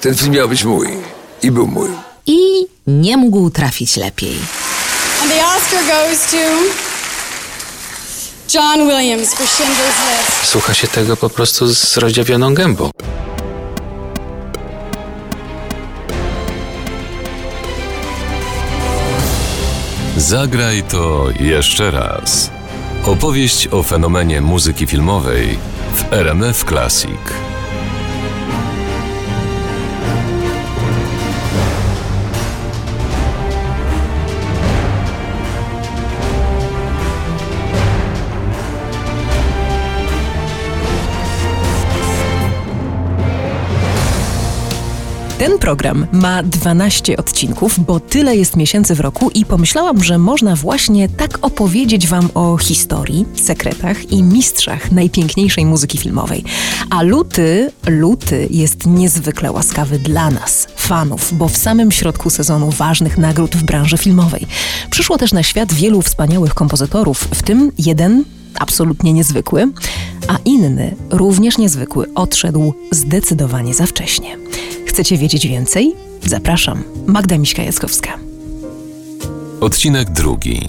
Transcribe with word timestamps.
Ten 0.00 0.14
film 0.14 0.32
miał 0.32 0.48
być 0.48 0.64
mój. 0.64 0.88
I 1.42 1.50
był 1.50 1.66
mój. 1.66 1.88
I 2.26 2.38
nie 2.86 3.16
mógł 3.16 3.50
trafić 3.50 3.96
lepiej. 3.96 4.36
And 5.22 5.32
the 5.32 5.46
Oscar 5.46 5.80
goes 5.86 6.30
to 6.30 6.36
John 8.54 8.88
Williams 8.88 9.34
for 9.34 9.46
Schindler's 9.46 9.98
List. 10.10 10.50
Słucha 10.50 10.74
się 10.74 10.88
tego 10.88 11.16
po 11.16 11.30
prostu 11.30 11.74
z 11.74 11.96
rozdziawioną 11.96 12.54
gębą. 12.54 12.90
Zagraj 20.16 20.82
to 20.82 21.26
jeszcze 21.40 21.90
raz. 21.90 22.50
Opowieść 23.06 23.68
o 23.72 23.82
fenomenie 23.82 24.40
muzyki 24.40 24.86
filmowej 24.86 25.58
w 25.94 26.12
RMF 26.12 26.64
Classic. 26.64 27.18
Ten 45.48 45.58
program 45.58 46.06
ma 46.12 46.42
12 46.42 47.16
odcinków, 47.16 47.80
bo 47.80 48.00
tyle 48.00 48.36
jest 48.36 48.56
miesięcy 48.56 48.94
w 48.94 49.00
roku 49.00 49.30
i 49.30 49.44
pomyślałam, 49.44 50.04
że 50.04 50.18
można 50.18 50.56
właśnie 50.56 51.08
tak 51.08 51.38
opowiedzieć 51.42 52.08
Wam 52.08 52.28
o 52.34 52.58
historii, 52.58 53.26
sekretach 53.34 54.12
i 54.12 54.22
mistrzach 54.22 54.92
najpiękniejszej 54.92 55.66
muzyki 55.66 55.98
filmowej. 55.98 56.44
A 56.90 57.02
luty, 57.02 57.70
luty 57.86 58.48
jest 58.50 58.86
niezwykle 58.86 59.52
łaskawy 59.52 59.98
dla 59.98 60.30
nas, 60.30 60.66
fanów, 60.76 61.34
bo 61.34 61.48
w 61.48 61.56
samym 61.56 61.90
środku 61.90 62.30
sezonu 62.30 62.70
ważnych 62.70 63.18
nagród 63.18 63.56
w 63.56 63.62
branży 63.62 63.98
filmowej. 63.98 64.46
Przyszło 64.90 65.18
też 65.18 65.32
na 65.32 65.42
świat 65.42 65.72
wielu 65.72 66.02
wspaniałych 66.02 66.54
kompozytorów, 66.54 67.28
w 67.34 67.42
tym 67.42 67.72
jeden 67.78 68.24
absolutnie 68.58 69.12
niezwykły, 69.12 69.72
a 70.28 70.38
inny, 70.44 70.96
również 71.10 71.58
niezwykły, 71.58 72.14
odszedł 72.14 72.74
zdecydowanie 72.92 73.74
za 73.74 73.86
wcześnie. 73.86 74.36
Chcecie 74.98 75.18
wiedzieć 75.18 75.46
więcej? 75.46 75.94
Zapraszam. 76.26 76.82
Magda 77.06 77.36
Miśka-Jackowska. 77.36 78.08
Odcinek 79.60 80.10
drugi. 80.10 80.68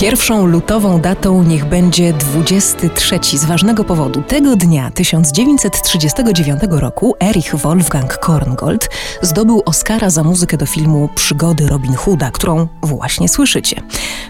Pierwszą 0.00 0.46
lutową 0.46 1.00
datą 1.00 1.42
niech 1.42 1.64
będzie 1.64 2.12
23 2.12 3.18
z 3.38 3.44
ważnego 3.44 3.84
powodu. 3.84 4.22
Tego 4.22 4.56
dnia 4.56 4.90
1939 4.90 6.60
roku 6.70 7.14
Erich 7.22 7.54
Wolfgang 7.54 8.18
Korngold 8.18 8.90
zdobył 9.22 9.62
Oscara 9.66 10.10
za 10.10 10.24
muzykę 10.24 10.56
do 10.56 10.66
filmu 10.66 11.08
Przygody 11.14 11.68
Robin 11.68 11.94
Hooda, 11.94 12.30
którą 12.30 12.68
właśnie 12.82 13.28
słyszycie. 13.28 13.82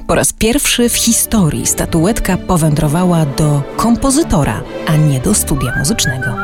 Po 0.06 0.14
raz 0.14 0.32
pierwszy 0.32 0.88
w 0.88 0.96
historii 0.96 1.66
statuetka 1.66 2.36
powędrowała 2.36 3.26
do 3.26 3.62
kompozytora, 3.76 4.62
a 4.86 4.96
nie 4.96 5.20
do 5.20 5.34
studia 5.34 5.74
muzycznego. 5.78 6.36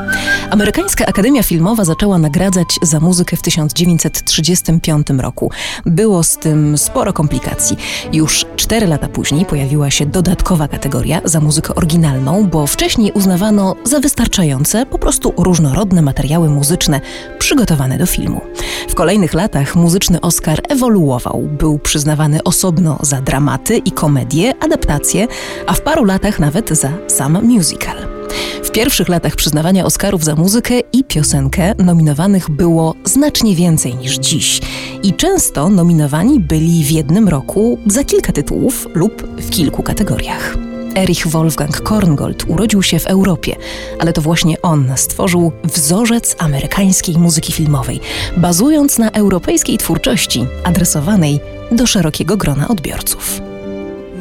Amerykańska 0.51 1.07
Akademia 1.07 1.43
Filmowa 1.43 1.85
zaczęła 1.85 2.19
nagradzać 2.19 2.69
za 2.83 3.01
muzykę 3.01 3.37
w 3.37 3.43
1935 3.43 5.07
roku. 5.19 5.51
Było 5.87 6.23
z 6.23 6.37
tym 6.37 6.79
sporo 6.79 7.13
komplikacji. 7.13 7.77
Już 8.13 8.45
cztery 8.57 8.87
lata 8.87 9.09
później 9.17 9.45
pojawiła 9.45 9.91
się 9.91 10.07
dodatkowa 10.07 10.69
kategoria 10.69 11.21
za 11.25 11.41
muzykę 11.41 11.75
oryginalną, 11.75 12.47
bo 12.47 12.67
wcześniej 12.67 13.13
uznawano 13.13 13.77
za 13.85 14.01
wystarczające 14.01 14.87
po 14.87 14.99
prostu 14.99 15.33
różnorodne 15.37 16.03
materiały 16.03 16.49
muzyczne 16.49 17.01
przygotowane 17.39 17.99
do 17.99 18.07
filmu. 18.07 18.41
W 18.89 18.95
kolejnych 18.95 19.35
latach 19.35 19.77
muzyczny 19.77 20.21
Oscar 20.21 20.61
ewoluował. 20.69 21.49
Był 21.59 21.79
przyznawany 21.79 22.43
osobno 22.43 22.99
za 23.03 23.21
dramaty 23.21 23.77
i 23.77 23.93
komedie, 23.93 24.55
adaptacje, 24.61 25.29
a 25.67 25.73
w 25.73 25.81
paru 25.81 26.05
latach 26.05 26.39
nawet 26.39 26.71
za 26.71 26.91
sam 27.09 27.45
musical. 27.45 28.16
W 28.63 28.71
pierwszych 28.71 29.09
latach 29.09 29.37
przyznawania 29.37 29.85
Oscarów 29.85 30.25
za 30.25 30.35
muzykę 30.35 30.75
i 30.93 31.05
piosenkę 31.05 31.75
nominowanych 31.75 32.51
było 32.51 32.95
znacznie 33.05 33.57
więcej 33.57 33.95
niż 33.95 34.19
dziś. 34.19 34.61
I 35.03 35.15
często 35.15 35.69
nominowani 35.69 36.41
byli 36.41 36.85
w 36.85 36.91
jednym 36.91 37.29
roku 37.29 37.79
za 37.87 38.05
kilka 38.05 38.33
tytułów 38.33 38.87
lub 38.95 39.23
w 39.23 39.51
kilku 39.51 39.83
kategoriach. 39.83 40.57
Erich 40.97 41.27
Wolfgang 41.27 41.81
Korngold 41.81 42.45
urodził 42.49 42.83
się 42.83 42.99
w 42.99 43.07
Europie, 43.07 43.57
ale 43.99 44.13
to 44.13 44.23
właśnie 44.23 44.63
on 44.63 44.93
stworzył 44.97 45.53
wzorzec 45.65 46.37
amerykańskiej 46.39 47.19
muzyki 47.19 47.53
filmowej, 47.53 48.01
bazując 48.37 48.99
na 48.99 49.11
europejskiej 49.11 49.79
twórczości 49.79 50.47
adresowanej 50.65 51.41
do 51.73 51.87
szerokiego 51.87 52.37
grona 52.37 52.69
odbiorców 52.69 53.41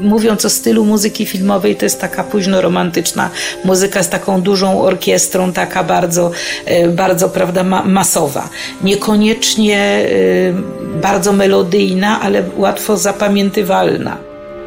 mówiąc 0.01 0.45
o 0.45 0.49
stylu 0.49 0.85
muzyki 0.85 1.25
filmowej, 1.25 1.75
to 1.75 1.85
jest 1.85 2.01
taka 2.01 2.23
późno 2.23 2.61
romantyczna 2.61 3.29
muzyka 3.65 4.03
z 4.03 4.09
taką 4.09 4.41
dużą 4.41 4.81
orkiestrą, 4.81 5.53
taka 5.53 5.83
bardzo, 5.83 6.31
e, 6.65 6.87
bardzo 6.89 7.29
prawda, 7.29 7.63
masowa. 7.85 8.49
Niekoniecznie 8.83 9.79
e, 9.79 11.01
bardzo 11.01 11.33
melodyjna, 11.33 12.21
ale 12.21 12.43
łatwo 12.57 12.97
zapamiętywalna. 12.97 14.17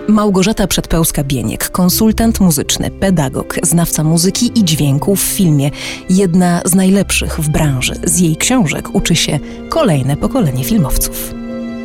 Małgorzata 0.08 0.66
Przedpełska-Bieniek, 0.66 1.70
konsultant 1.70 2.40
muzyczny, 2.40 2.90
pedagog, 2.90 3.56
znawca 3.62 4.04
muzyki 4.04 4.52
i 4.54 4.64
dźwięku 4.64 5.16
w 5.16 5.20
filmie, 5.20 5.70
jedna 6.10 6.62
z 6.64 6.74
najlepszych 6.74 7.40
w 7.40 7.48
branży. 7.48 7.94
Z 8.04 8.18
jej 8.18 8.36
książek 8.36 8.94
uczy 8.94 9.16
się 9.16 9.38
kolejne 9.68 10.16
pokolenie 10.16 10.64
filmowców 10.64 11.37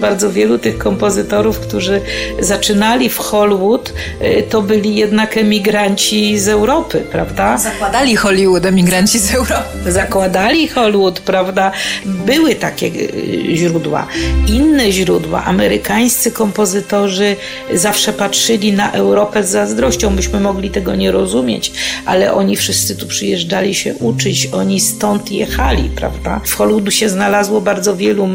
bardzo 0.03 0.31
wielu 0.31 0.57
tych 0.57 0.77
kompozytorów, 0.77 1.59
którzy 1.59 2.01
zaczynali 2.39 3.09
w 3.09 3.17
Hollywood, 3.17 3.93
y, 4.21 4.43
to 4.49 4.61
byli 4.61 4.95
jednak 4.95 5.37
emigranci 5.37 6.39
z 6.39 6.47
Europy, 6.47 7.03
prawda? 7.11 7.57
Zakładali 7.57 8.15
Hollywood 8.15 8.65
emigranci 8.65 9.19
z 9.19 9.33
Europy. 9.35 9.91
Zakładali 9.91 10.67
Hollywood, 10.67 11.19
prawda? 11.19 11.71
Były 12.05 12.55
takie 12.55 12.85
y, 12.87 13.55
źródła. 13.55 14.07
Inne 14.47 14.91
źródła, 14.91 15.43
amerykańscy 15.43 16.31
kompozytorzy 16.31 17.35
zawsze 17.73 18.13
patrzyli 18.13 18.73
na 18.73 18.91
Europę 18.91 19.43
z 19.43 19.49
zazdrością. 19.49 20.09
Myśmy 20.09 20.39
mogli 20.39 20.69
tego 20.69 20.95
nie 20.95 21.11
rozumieć, 21.11 21.71
ale 22.05 22.33
oni 22.33 22.55
wszyscy 22.55 22.95
tu 22.95 23.07
przyjeżdżali 23.07 23.75
się 23.75 23.93
uczyć, 23.93 24.49
oni 24.51 24.79
stąd 24.79 25.31
jechali, 25.31 25.89
prawda? 25.95 26.41
W 26.45 26.53
Hollywoodu 26.55 26.91
się 26.91 27.09
znalazło 27.09 27.61
bardzo 27.61 27.95
wielu 27.95 28.27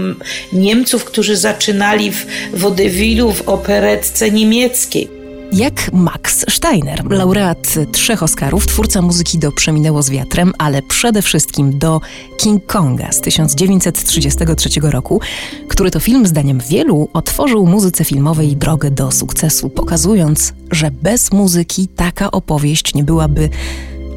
Niemców, 0.52 1.04
którzy 1.04 1.36
zaczęli 1.36 1.57
zaczynali 1.58 2.12
w 2.12 2.26
wodewilu 2.54 3.32
w 3.32 3.48
operetce 3.48 4.30
niemieckiej. 4.30 5.08
Jak 5.52 5.92
Max 5.92 6.44
Steiner, 6.48 7.10
laureat 7.10 7.74
trzech 7.92 8.22
Oscarów, 8.22 8.66
twórca 8.66 9.02
muzyki 9.02 9.38
do 9.38 9.52
Przeminęło 9.52 10.02
z 10.02 10.10
wiatrem, 10.10 10.52
ale 10.58 10.82
przede 10.82 11.22
wszystkim 11.22 11.78
do 11.78 12.00
King 12.36 12.66
Konga 12.66 13.12
z 13.12 13.20
1933 13.20 14.68
roku, 14.82 15.20
który 15.68 15.90
to 15.90 16.00
film 16.00 16.26
zdaniem 16.26 16.60
wielu 16.68 17.08
otworzył 17.12 17.66
muzyce 17.66 18.04
filmowej 18.04 18.56
drogę 18.56 18.90
do 18.90 19.10
sukcesu, 19.10 19.70
pokazując, 19.70 20.52
że 20.70 20.90
bez 20.90 21.32
muzyki 21.32 21.88
taka 21.88 22.30
opowieść 22.30 22.94
nie 22.94 23.04
byłaby 23.04 23.48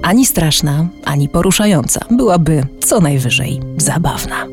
ani 0.01 0.25
straszna, 0.25 0.87
ani 1.05 1.29
poruszająca, 1.29 2.05
byłaby 2.11 2.63
co 2.85 2.99
najwyżej 2.99 3.59
zabawna. 3.77 4.47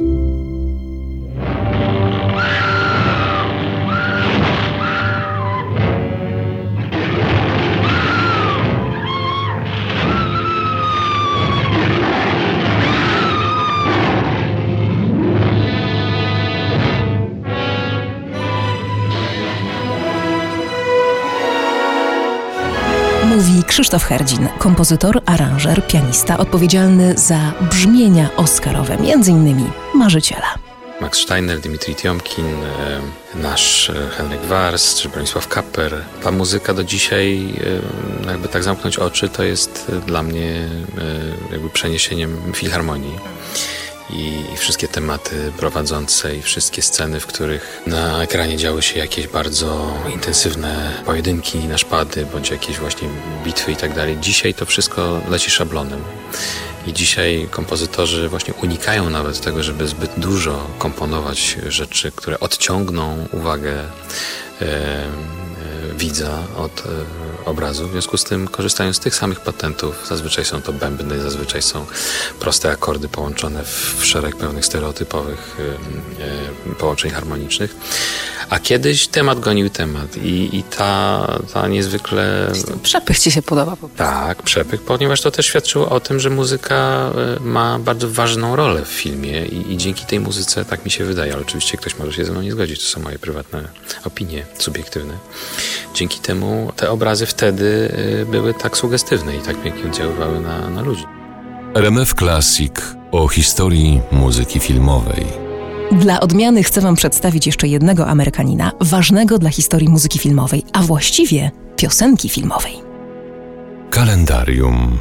Mówi 23.38 23.64
Krzysztof 23.64 24.04
Herdzin, 24.04 24.48
kompozytor, 24.58 25.22
aranżer, 25.26 25.86
pianista, 25.86 26.38
odpowiedzialny 26.38 27.18
za 27.18 27.52
brzmienia 27.70 28.28
oscarowe, 28.36 28.94
m.in. 28.94 29.70
Marzyciela. 29.94 30.54
Max 31.00 31.18
Steiner, 31.18 31.60
Dimitri 31.60 31.94
Tiomkin, 31.94 32.46
e, 32.46 33.00
nasz 33.42 33.90
e, 33.90 33.94
Henryk 34.16 34.40
Wars 34.40 34.94
czy 34.94 35.08
Bronisław 35.08 35.48
Kapper. 35.48 36.04
Ta 36.22 36.30
muzyka 36.30 36.74
do 36.74 36.84
dzisiaj, 36.84 37.54
e, 38.26 38.30
jakby 38.30 38.48
tak 38.48 38.62
zamknąć 38.62 38.98
oczy, 38.98 39.28
to 39.28 39.42
jest 39.42 39.92
dla 40.06 40.22
mnie 40.22 40.68
jakby 41.52 41.70
przeniesieniem 41.70 42.52
filharmonii. 42.54 43.18
I, 44.10 44.52
i 44.54 44.56
wszystkie 44.56 44.88
tematy 44.88 45.52
prowadzące 45.56 46.36
i 46.36 46.42
wszystkie 46.42 46.82
sceny, 46.82 47.20
w 47.20 47.26
których 47.26 47.82
na 47.86 48.22
ekranie 48.22 48.56
działy 48.56 48.82
się 48.82 48.98
jakieś 48.98 49.26
bardzo 49.26 49.94
intensywne 50.14 51.02
pojedynki 51.06 51.58
na 51.58 51.78
szpady, 51.78 52.26
bądź 52.32 52.50
jakieś 52.50 52.78
właśnie 52.78 53.08
bitwy 53.44 53.72
i 53.72 53.76
tak 53.76 53.94
dalej. 53.94 54.16
Dzisiaj 54.20 54.54
to 54.54 54.66
wszystko 54.66 55.20
leci 55.30 55.50
szablonem. 55.50 56.00
I 56.86 56.92
dzisiaj 56.92 57.48
kompozytorzy 57.50 58.28
właśnie 58.28 58.54
unikają 58.54 59.10
nawet 59.10 59.40
tego, 59.40 59.62
żeby 59.62 59.88
zbyt 59.88 60.10
dużo 60.16 60.66
komponować 60.78 61.58
rzeczy, 61.68 62.12
które 62.12 62.40
odciągną 62.40 63.26
uwagę 63.32 63.72
e, 63.80 64.64
e, 64.64 65.04
widza 65.98 66.42
od 66.56 66.80
e, 66.80 66.84
obrazu. 67.48 67.88
W 67.88 67.92
związku 67.92 68.16
z 68.16 68.24
tym 68.24 68.48
korzystają 68.48 68.92
z 68.92 68.98
tych 68.98 69.14
samych 69.14 69.40
patentów. 69.40 70.06
Zazwyczaj 70.08 70.44
są 70.44 70.62
to 70.62 70.72
bębny, 70.72 71.20
zazwyczaj 71.20 71.62
są 71.62 71.86
proste 72.40 72.70
akordy 72.70 73.08
połączone 73.08 73.64
w 73.64 74.00
szereg 74.04 74.36
pewnych 74.36 74.64
stereotypowych 74.64 75.56
e, 75.60 76.72
e, 76.72 76.74
połączeń 76.74 77.10
harmonicznych. 77.10 77.76
A 78.50 78.58
kiedyś 78.58 79.08
temat 79.08 79.40
gonił 79.40 79.70
temat 79.70 80.16
i, 80.16 80.56
i 80.56 80.62
ta, 80.62 81.26
ta 81.54 81.68
niezwykle... 81.68 82.52
Przepych 82.82 83.18
ci 83.18 83.30
się 83.30 83.42
podoba 83.42 83.70
po 83.70 83.76
prostu. 83.76 83.96
Tak, 83.96 84.42
przepych, 84.42 84.82
ponieważ 84.82 85.20
to 85.20 85.30
też 85.30 85.46
świadczyło 85.46 85.88
o 85.88 86.00
tym, 86.00 86.20
że 86.20 86.30
muzyka 86.30 87.10
e, 87.36 87.40
ma 87.40 87.78
bardzo 87.78 88.08
ważną 88.08 88.56
rolę 88.56 88.84
w 88.84 88.88
filmie 88.88 89.46
i, 89.46 89.72
i 89.72 89.76
dzięki 89.76 90.06
tej 90.06 90.20
muzyce, 90.20 90.64
tak 90.64 90.84
mi 90.84 90.90
się 90.90 91.04
wydaje, 91.04 91.32
ale 91.32 91.42
oczywiście 91.42 91.78
ktoś 91.78 91.98
może 91.98 92.12
się 92.12 92.24
ze 92.24 92.32
mną 92.32 92.42
nie 92.42 92.52
zgodzić, 92.52 92.80
to 92.80 92.86
są 92.86 93.02
moje 93.02 93.18
prywatne 93.18 93.68
opinie 94.04 94.46
subiektywne. 94.58 95.14
Dzięki 95.94 96.20
temu 96.20 96.72
te 96.76 96.90
obrazy 96.90 97.26
wtedy 97.38 97.92
e, 98.22 98.26
były 98.26 98.54
tak 98.54 98.76
sugestywne 98.76 99.36
i 99.36 99.40
tak 99.40 99.62
pięknie 99.62 99.90
oddziaływały 99.90 100.40
na, 100.40 100.70
na 100.70 100.80
ludzi. 100.80 101.04
RMF 101.74 102.14
Classic 102.14 102.72
o 103.12 103.28
historii 103.28 104.00
muzyki 104.12 104.60
filmowej. 104.60 105.26
Dla 105.92 106.20
odmiany 106.20 106.62
chcę 106.62 106.80
Wam 106.80 106.94
przedstawić 106.94 107.46
jeszcze 107.46 107.68
jednego 107.68 108.06
Amerykanina, 108.06 108.72
ważnego 108.80 109.38
dla 109.38 109.50
historii 109.50 109.88
muzyki 109.88 110.18
filmowej, 110.18 110.62
a 110.72 110.82
właściwie 110.82 111.50
piosenki 111.76 112.28
filmowej. 112.28 112.72
Kalendarium. 113.90 114.98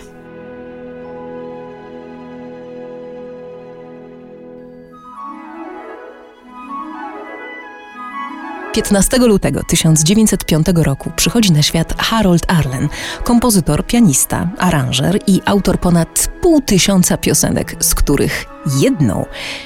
15 8.77 9.17
lutego 9.17 9.63
1905 9.63 10.67
roku 10.75 11.11
przychodzi 11.15 11.51
na 11.51 11.63
świat 11.63 12.01
Harold 12.01 12.51
Arlen, 12.51 12.89
kompozytor, 13.23 13.85
pianista, 13.85 14.49
aranżer 14.57 15.19
i 15.27 15.41
autor 15.45 15.79
ponad 15.79 16.29
pół 16.41 16.61
tysiąca 16.61 17.17
piosenek, 17.17 17.75
z 17.79 17.95
których 17.95 18.45
jedną 18.79 19.25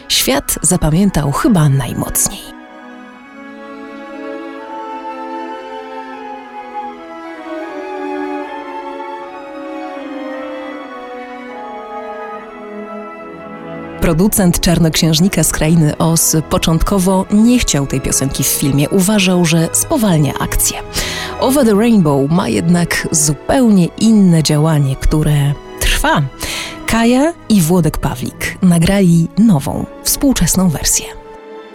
świat 0.10 0.56
zapamiętał 0.62 1.32
chyba 1.32 1.70
najmocniej. 1.70 2.61
Producent 14.12 14.60
Czarnoksiężnika 14.60 15.44
z 15.44 15.52
krainy 15.52 15.98
Oz 15.98 16.36
początkowo 16.50 17.26
nie 17.32 17.60
chciał 17.60 17.88
tej 17.88 18.02
piosenki 18.02 18.44
w 18.44 18.48
filmie, 18.48 18.90
uważał, 18.90 19.46
że 19.46 19.70
spowalnia 19.72 20.34
akcję. 20.40 20.78
Over 21.40 21.66
the 21.66 21.74
Rainbow 21.74 22.32
ma 22.32 22.50
jednak 22.50 23.08
zupełnie 23.12 23.86
inne 23.86 24.44
działanie, 24.44 24.96
które 24.96 25.54
trwa. 25.80 26.22
Kaja 26.86 27.34
i 27.50 27.62
Włodek 27.62 27.98
Pawlik 27.98 28.58
nagrali 28.62 29.28
nową, 29.38 29.86
współczesną 30.04 30.70
wersję. 30.70 31.06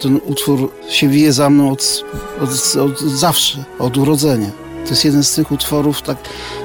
Ten 0.01 0.19
utwór 0.25 0.71
się 0.89 1.07
wije 1.07 1.33
za 1.33 1.49
mną 1.49 1.71
od, 1.71 2.03
od, 2.41 2.75
od 2.75 2.99
zawsze, 2.99 3.63
od 3.79 3.97
urodzenia. 3.97 4.66
To 4.87 4.91
jest 4.91 5.05
jeden 5.05 5.23
z 5.23 5.35
tych 5.35 5.51
utworów, 5.51 6.01
tak 6.01 6.17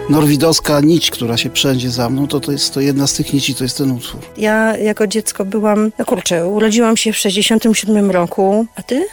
norwidowska 0.08 0.80
nić, 0.80 1.10
która 1.10 1.36
się 1.36 1.50
przędzie 1.50 1.90
za 1.90 2.08
mną, 2.10 2.28
to, 2.28 2.40
to 2.40 2.52
jest 2.52 2.74
to 2.74 2.80
jedna 2.80 3.06
z 3.06 3.12
tych 3.12 3.32
nici, 3.32 3.54
to 3.54 3.64
jest 3.64 3.78
ten 3.78 3.90
utwór. 3.90 4.20
Ja 4.36 4.76
jako 4.76 5.06
dziecko 5.06 5.44
byłam, 5.44 5.92
no 5.98 6.04
kurczę, 6.04 6.46
urodziłam 6.48 6.96
się 6.96 7.12
w 7.12 7.18
67 7.18 8.10
roku, 8.10 8.66
a 8.76 8.82
ty? 8.82 9.06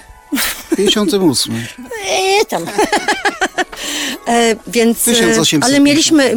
58. 0.77 1.55
Eee, 2.09 2.45
tam. 2.49 2.65
E, 4.27 4.55
więc, 4.67 5.07
e, 5.07 5.11
1850. 5.11 5.63
ale 5.65 5.79
mieliśmy, 5.79 6.35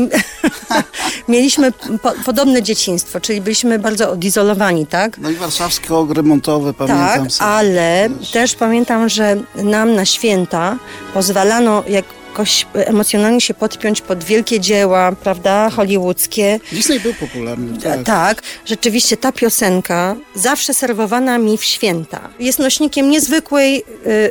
mieliśmy 1.29 1.73
po, 2.03 2.13
podobne 2.25 2.63
dzieciństwo, 2.63 3.21
czyli 3.21 3.41
byliśmy 3.41 3.79
bardzo 3.79 4.11
odizolowani, 4.11 4.87
tak? 4.87 5.19
No 5.19 5.31
i 5.31 5.35
warszawskie 5.35 5.95
ogry 5.95 6.15
remontowe, 6.15 6.75
pamiętam 6.75 7.23
Tak, 7.23 7.33
sobie. 7.33 7.51
ale 7.51 8.09
Też. 8.21 8.31
też 8.31 8.55
pamiętam, 8.55 9.09
że 9.09 9.37
nam 9.55 9.95
na 9.95 10.05
święta 10.05 10.79
pozwalano 11.15 11.85
jakoś 12.33 12.67
emocjonalnie 12.75 13.41
się 13.41 13.55
podpiąć 13.55 14.01
pod 14.01 14.25
wielkie 14.25 14.61
dzieła, 14.61 15.13
prawda, 15.13 15.71
hollywoodzkie. 15.71 16.61
Disney 16.73 17.01
był 17.01 17.15
popularny, 17.15 17.79
tak. 17.79 18.03
Tak. 18.03 18.43
rzeczywiście 18.67 19.17
ta 19.17 19.33
piosenka 19.33 20.17
zawsze 20.35 20.75
serwowana 20.75 21.39
mi 21.39 21.59
w 21.59 21.65
święta. 21.65 22.29
Jest 22.39 22.59
nośnikiem 22.59 23.11
niezwykłej, 23.11 23.85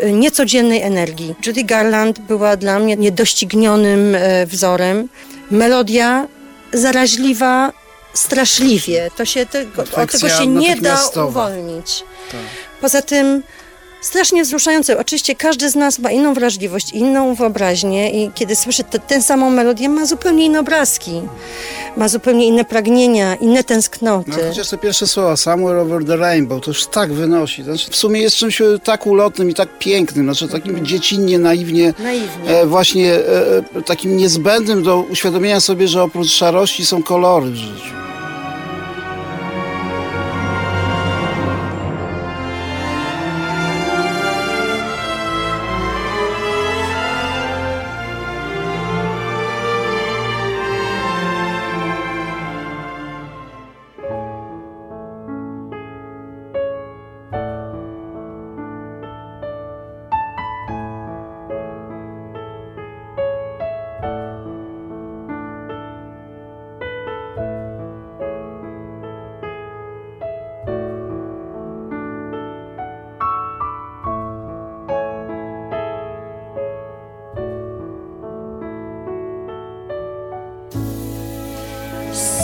y, 0.05 0.11
niecodziennej 0.11 0.81
energii. 0.81 1.35
Judy 1.45 1.63
Garland 1.63 2.19
była 2.19 2.57
dla 2.57 2.79
mnie 2.79 2.95
niedoścignionym 2.95 4.17
wzorem. 4.45 5.09
Melodia 5.51 6.27
zaraźliwa, 6.73 7.73
straszliwie. 8.13 9.11
To 9.17 9.25
się 9.25 9.45
tego, 9.45 9.81
od 9.81 10.11
tego 10.11 10.29
się 10.29 10.47
nie 10.47 10.75
da 10.75 11.09
uwolnić. 11.27 12.03
Poza 12.81 13.01
tym 13.01 13.43
strasznie 14.01 14.43
wzruszające. 14.43 14.97
Oczywiście 14.97 15.35
każdy 15.35 15.69
z 15.69 15.75
nas 15.75 15.99
ma 15.99 16.11
inną 16.11 16.33
wrażliwość, 16.33 16.91
inną 16.93 17.35
wyobraźnię 17.35 18.23
i 18.25 18.31
kiedy 18.35 18.55
słyszy 18.55 18.83
te, 18.83 18.99
tę 18.99 19.21
samą 19.21 19.49
melodię, 19.49 19.89
ma 19.89 20.05
zupełnie 20.05 20.45
inne 20.45 20.59
obrazki, 20.59 21.21
ma 21.97 22.07
zupełnie 22.07 22.47
inne 22.47 22.65
pragnienia, 22.65 23.35
inne 23.35 23.63
tęsknoty. 23.63 24.31
No 24.31 24.37
chociaż 24.49 24.69
te 24.69 24.77
pierwsze 24.77 25.07
słowa, 25.07 25.37
Somewhere 25.37 25.81
Over 25.81 26.05
the 26.05 26.17
Rainbow, 26.17 26.61
to 26.63 26.71
już 26.71 26.85
tak 26.85 27.13
wynosi. 27.13 27.63
Znaczy, 27.63 27.91
w 27.91 27.95
sumie 27.95 28.21
jest 28.21 28.35
czymś 28.35 28.61
tak 28.83 29.07
ulotnym 29.07 29.49
i 29.49 29.53
tak 29.53 29.77
pięknym, 29.79 30.25
znaczy 30.25 30.47
takim 30.47 30.85
dziecinnie, 30.85 31.39
naiwnie, 31.39 31.93
Naiwnie. 31.99 32.49
e, 32.59 32.65
właśnie 32.65 33.13
e, 33.13 33.57
e, 33.75 33.81
takim 33.85 34.17
niezbędnym 34.17 34.83
do 34.83 34.99
uświadomienia 34.99 35.59
sobie, 35.59 35.87
że 35.87 36.03
oprócz 36.03 36.29
szarości 36.29 36.85
są 36.85 37.03
kolory 37.03 37.45
w 37.51 37.55
życiu. 37.55 38.01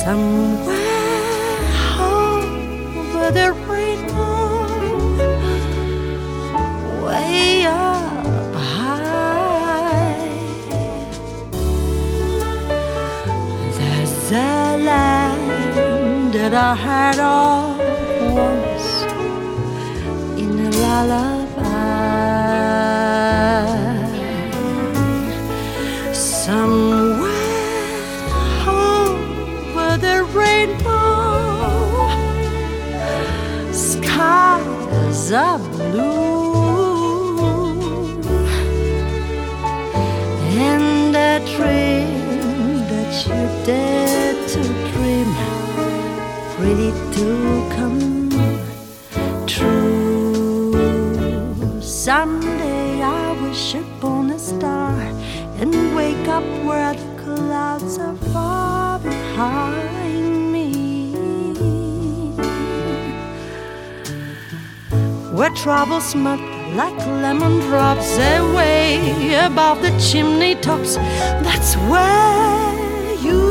Somewhere 0.08 0.72
over 2.00 3.30
the 3.40 3.52
rainbow, 3.68 4.64
way 7.06 7.66
up 7.66 8.56
high, 8.56 10.16
there's 13.78 14.32
a 14.32 14.78
land 14.88 16.34
that 16.36 16.54
I 16.54 16.74
heard 16.86 17.20
of 17.20 17.78
once 18.34 18.88
in 20.42 20.52
a 20.68 20.70
lullaby. 20.84 21.37
Up 56.38 56.65
where 56.65 56.94
the 56.94 57.10
clouds 57.24 57.98
are 57.98 58.15
far 58.32 59.00
behind 59.00 60.51
me. 60.53 60.70
Where 65.38 65.53
troubles 65.63 66.06
smut 66.12 66.39
like 66.75 67.00
lemon 67.24 67.56
drops 67.70 68.12
away 68.38 69.34
above 69.48 69.82
the 69.82 69.94
chimney 70.08 70.53
tops. 70.65 70.96
That's 71.48 71.74
where 71.91 72.74
you 73.27 73.41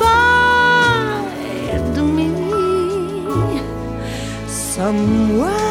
find 0.00 1.96
me. 2.18 2.28
Somewhere 4.48 5.67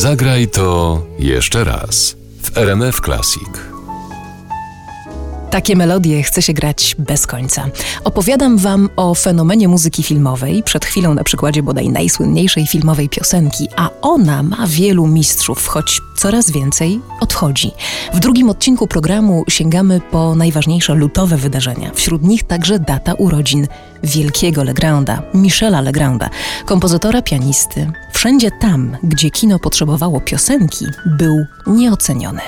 Zagraj 0.00 0.48
to 0.48 1.02
jeszcze 1.18 1.64
raz 1.64 2.16
w 2.42 2.58
RMF 2.58 3.00
Classic. 3.00 3.48
Takie 5.50 5.76
melodie 5.76 6.22
chce 6.22 6.42
się 6.42 6.52
grać 6.52 6.96
bez 6.98 7.26
końca. 7.26 7.66
Opowiadam 8.04 8.58
Wam 8.58 8.88
o 8.96 9.14
fenomenie 9.14 9.68
muzyki 9.68 10.02
filmowej, 10.02 10.62
przed 10.62 10.84
chwilą 10.84 11.14
na 11.14 11.24
przykładzie 11.24 11.62
bodaj 11.62 11.88
najsłynniejszej 11.88 12.66
filmowej 12.66 13.08
piosenki, 13.08 13.68
a 13.76 13.90
ona 14.02 14.42
ma 14.42 14.66
wielu 14.66 15.06
mistrzów, 15.06 15.66
choć 15.66 16.00
coraz 16.20 16.50
więcej 16.50 17.00
odchodzi. 17.20 17.72
W 18.14 18.20
drugim 18.20 18.50
odcinku 18.50 18.86
programu 18.86 19.44
sięgamy 19.48 20.00
po 20.10 20.34
najważniejsze 20.34 20.94
lutowe 20.94 21.36
wydarzenia. 21.36 21.90
Wśród 21.94 22.22
nich 22.22 22.44
także 22.44 22.78
data 22.78 23.14
urodzin 23.14 23.66
wielkiego 24.02 24.64
Legranda, 24.64 25.22
Michela 25.34 25.80
Legranda, 25.80 26.30
kompozytora 26.66 27.22
pianisty. 27.22 27.92
Wszędzie 28.12 28.50
tam, 28.60 28.96
gdzie 29.02 29.30
kino 29.30 29.58
potrzebowało 29.58 30.20
piosenki, 30.20 30.84
był 31.06 31.44
nieoceniony. 31.66 32.40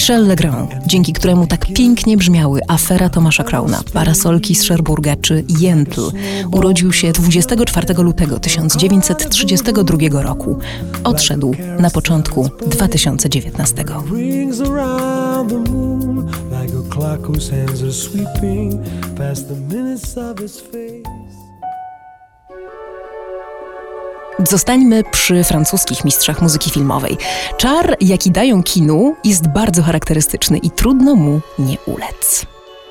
Michel 0.00 0.26
Legrand, 0.26 0.70
dzięki 0.86 1.12
któremu 1.12 1.46
tak 1.46 1.66
pięknie 1.66 2.16
brzmiały 2.16 2.60
afera 2.68 3.08
Tomasza 3.08 3.44
Krauna, 3.44 3.80
parasolki 3.92 4.54
z 4.54 4.62
Szerburga 4.62 5.16
czy 5.16 5.44
Jentl, 5.58 6.00
urodził 6.52 6.92
się 6.92 7.12
24 7.12 7.94
lutego 7.94 8.38
1932 8.38 10.22
roku. 10.22 10.58
Odszedł 11.04 11.54
na 11.78 11.90
początku 11.90 12.50
2019. 12.66 13.84
Rings 14.12 14.60
around 14.60 15.50
the 15.50 15.72
moon 15.72 16.26
like 16.62 16.78
a 16.78 16.94
clock 16.94 17.28
whose 17.28 17.50
hands 17.56 17.82
are 17.82 17.92
sweeping 17.92 18.80
past 19.16 19.48
the 19.48 19.76
minutes 19.76 20.18
of 20.18 20.38
his 20.38 20.60
face. 20.60 20.79
Zostańmy 24.48 25.04
przy 25.04 25.44
francuskich 25.44 26.04
mistrzach 26.04 26.42
muzyki 26.42 26.70
filmowej. 26.70 27.18
Czar, 27.56 27.96
jaki 28.00 28.30
dają 28.30 28.62
kinu, 28.62 29.16
jest 29.24 29.48
bardzo 29.48 29.82
charakterystyczny 29.82 30.58
i 30.58 30.70
trudno 30.70 31.14
mu 31.14 31.40
nie 31.58 31.76
ulec. 31.86 32.46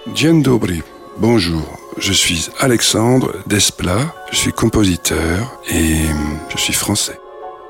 Dzień 0.07 0.43
dobry, 0.43 0.81
bonjour. 1.17 1.79
Je 1.97 2.13
suis 2.13 2.49
Alexandre 2.59 3.27
Desplat, 3.47 4.07
je 4.31 4.37
suis 4.37 4.53
compositeur 4.53 5.59
et 5.67 6.09
je 6.49 6.57
suis 6.57 6.75
français. 6.75 7.28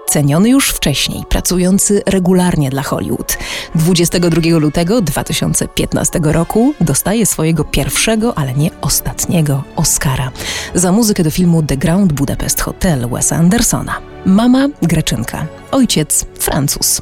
Ceniony 0.10 0.50
już 0.50 0.70
wcześniej, 0.70 1.24
pracujący 1.30 2.01
regularnie 2.06 2.70
dla 2.70 2.84
Hollywood. 2.84 3.38
22 3.75 4.58
lutego 4.60 5.01
2015 5.01 6.20
roku 6.24 6.74
dostaje 6.82 7.25
swojego 7.25 7.63
pierwszego, 7.63 8.38
ale 8.38 8.54
nie 8.54 8.70
ostatniego 8.82 9.63
Oscara 9.75 10.32
za 10.74 10.92
muzykę 10.92 11.24
do 11.24 11.32
filmu 11.32 11.63
The 11.63 11.78
Grand 11.78 12.13
Budapest 12.13 12.62
Hotel 12.62 13.10
Wesa 13.10 13.36
Andersona. 13.36 14.00
Mama 14.25 14.68
Greczynka, 14.82 15.46
ojciec 15.72 16.25
Francuz. 16.39 17.01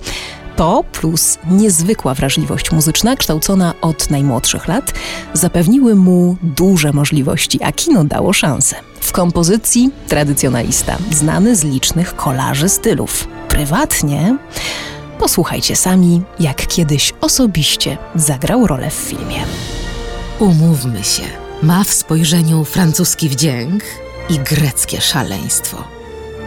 To 0.58 0.84
plus 0.92 1.38
niezwykła 1.50 2.14
wrażliwość 2.14 2.72
muzyczna, 2.72 3.16
kształcona 3.16 3.74
od 3.82 4.10
najmłodszych 4.10 4.68
lat, 4.68 4.94
zapewniły 5.34 5.96
mu 5.96 6.38
duże 6.44 6.94
możliwości, 6.94 7.64
a 7.64 7.72
kino 7.72 8.04
dało 8.04 8.34
szansę. 8.34 8.76
W 9.02 9.12
kompozycji 9.12 9.92
tradycjonalista, 10.08 10.98
znany 11.12 11.56
z 11.56 11.64
licznych 11.64 12.16
kolarzy 12.16 12.70
stylów. 12.70 13.28
Prywatnie 13.48 14.38
posłuchajcie 15.20 15.76
sami, 15.76 16.22
jak 16.40 16.68
kiedyś 16.68 17.14
osobiście 17.22 17.98
zagrał 18.16 18.68
rolę 18.68 18.90
w 18.90 18.94
filmie. 18.94 19.44
Umówmy 20.40 21.04
się, 21.04 21.24
ma 21.64 21.84
w 21.84 21.94
spojrzeniu 21.94 22.64
francuski 22.64 23.30
wdzięk 23.30 23.84
i 24.30 24.40
greckie 24.40 25.02
szaleństwo. 25.02 25.84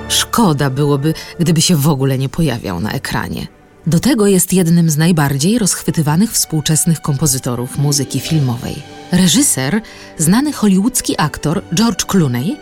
Szkoda 0.09 0.71
byłoby, 0.71 1.15
gdyby 1.39 1.61
się 1.61 1.77
w 1.77 1.89
ogóle 1.89 2.19
nie 2.19 2.29
pojawiał 2.29 2.81
na 2.81 2.93
ekranie. 2.93 3.60
Do 3.87 4.01
tego 4.01 4.27
jest 4.27 4.53
jednym 4.53 4.91
z 4.91 4.97
najbardziej 4.97 5.59
rozchwytywanych 5.59 6.33
współczesnych 6.33 7.01
kompozytorów 7.01 7.79
muzyki 7.79 8.21
filmowej. 8.21 8.83
Reżyser, 9.13 9.81
znany 10.19 10.53
hollywoodzki 10.53 11.15
aktor 11.19 11.63
George 11.75 12.05
Clooney, 12.05 12.57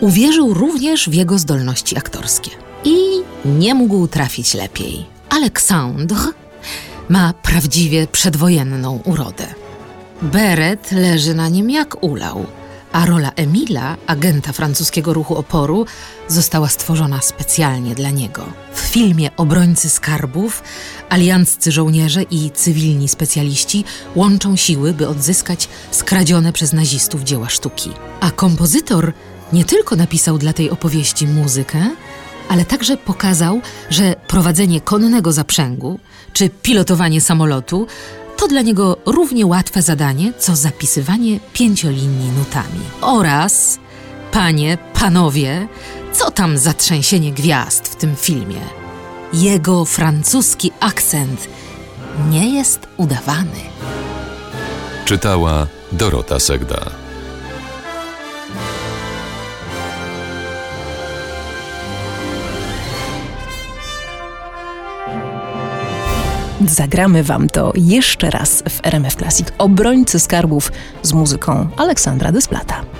uwierzył 0.00 0.54
również 0.54 1.08
w 1.08 1.14
jego 1.14 1.38
zdolności 1.38 1.98
aktorskie. 1.98 2.50
I 2.84 2.96
nie 3.44 3.74
mógł 3.74 4.08
trafić 4.08 4.54
lepiej. 4.54 5.06
Alexandre 5.30 6.18
ma 7.08 7.34
prawdziwie 7.42 8.06
przedwojenną 8.06 9.00
urodę. 9.04 9.46
Beret 10.22 10.92
leży 10.92 11.34
na 11.34 11.48
nim 11.48 11.70
jak 11.70 12.02
ulał, 12.04 12.46
a 12.92 13.06
rola 13.06 13.32
Emila, 13.36 13.96
agenta 14.06 14.52
francuskiego 14.52 15.12
ruchu 15.12 15.36
oporu, 15.36 15.86
została 16.28 16.68
stworzona 16.68 17.20
specjalnie 17.20 17.94
dla 17.94 18.10
niego. 18.10 18.44
W 18.74 18.80
filmie 18.80 19.36
Obrońcy 19.36 19.90
Skarbów 19.90 20.62
alianccy 21.08 21.72
żołnierze 21.72 22.22
i 22.22 22.50
cywilni 22.50 23.08
specjaliści 23.08 23.84
łączą 24.14 24.56
siły, 24.56 24.92
by 24.92 25.08
odzyskać 25.08 25.68
skradzione 25.90 26.52
przez 26.52 26.72
nazistów 26.72 27.22
dzieła 27.22 27.48
sztuki. 27.48 27.90
A 28.20 28.30
kompozytor 28.30 29.12
nie 29.52 29.64
tylko 29.64 29.96
napisał 29.96 30.38
dla 30.38 30.52
tej 30.52 30.70
opowieści 30.70 31.26
muzykę, 31.26 31.90
ale 32.48 32.64
także 32.64 32.96
pokazał, 32.96 33.60
że 33.90 34.14
prowadzenie 34.26 34.80
konnego 34.80 35.32
zaprzęgu 35.32 36.00
czy 36.32 36.50
pilotowanie 36.50 37.20
samolotu 37.20 37.86
to 38.36 38.48
dla 38.48 38.62
niego 38.62 38.96
równie 39.06 39.46
łatwe 39.46 39.82
zadanie, 39.82 40.32
co 40.38 40.56
zapisywanie 40.56 41.40
pięciolinii 41.52 42.30
nutami. 42.38 42.80
Oraz, 43.00 43.78
panie, 44.32 44.78
panowie, 44.94 45.68
co 46.12 46.30
tam 46.30 46.58
za 46.58 46.72
trzęsienie 46.72 47.32
gwiazd 47.32 47.88
w 47.88 47.96
tym 47.96 48.16
filmie? 48.16 48.60
Jego 49.32 49.84
francuski 49.84 50.72
akcent 50.80 51.48
nie 52.30 52.54
jest 52.54 52.80
udawany. 52.96 53.60
Czytała 55.04 55.66
Dorota 55.92 56.40
Segda. 56.40 57.05
Zagramy 66.70 67.22
wam 67.22 67.48
to 67.48 67.72
jeszcze 67.74 68.30
raz 68.30 68.62
w 68.68 68.86
RMF 68.86 69.14
Classic. 69.14 69.46
Obrońcy 69.58 70.20
skarbów 70.20 70.72
z 71.02 71.12
muzyką 71.12 71.68
Aleksandra 71.76 72.32
Dysplata. 72.32 72.95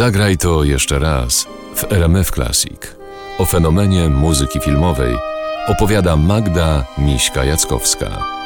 Zagraj 0.00 0.36
to 0.36 0.64
jeszcze 0.64 0.98
raz 0.98 1.46
w 1.74 1.92
RMF 1.92 2.30
Classic. 2.30 2.96
O 3.38 3.44
fenomenie 3.44 4.08
muzyki 4.08 4.60
filmowej 4.60 5.16
opowiada 5.68 6.16
Magda 6.16 6.84
Miśka-Jackowska. 6.98 8.39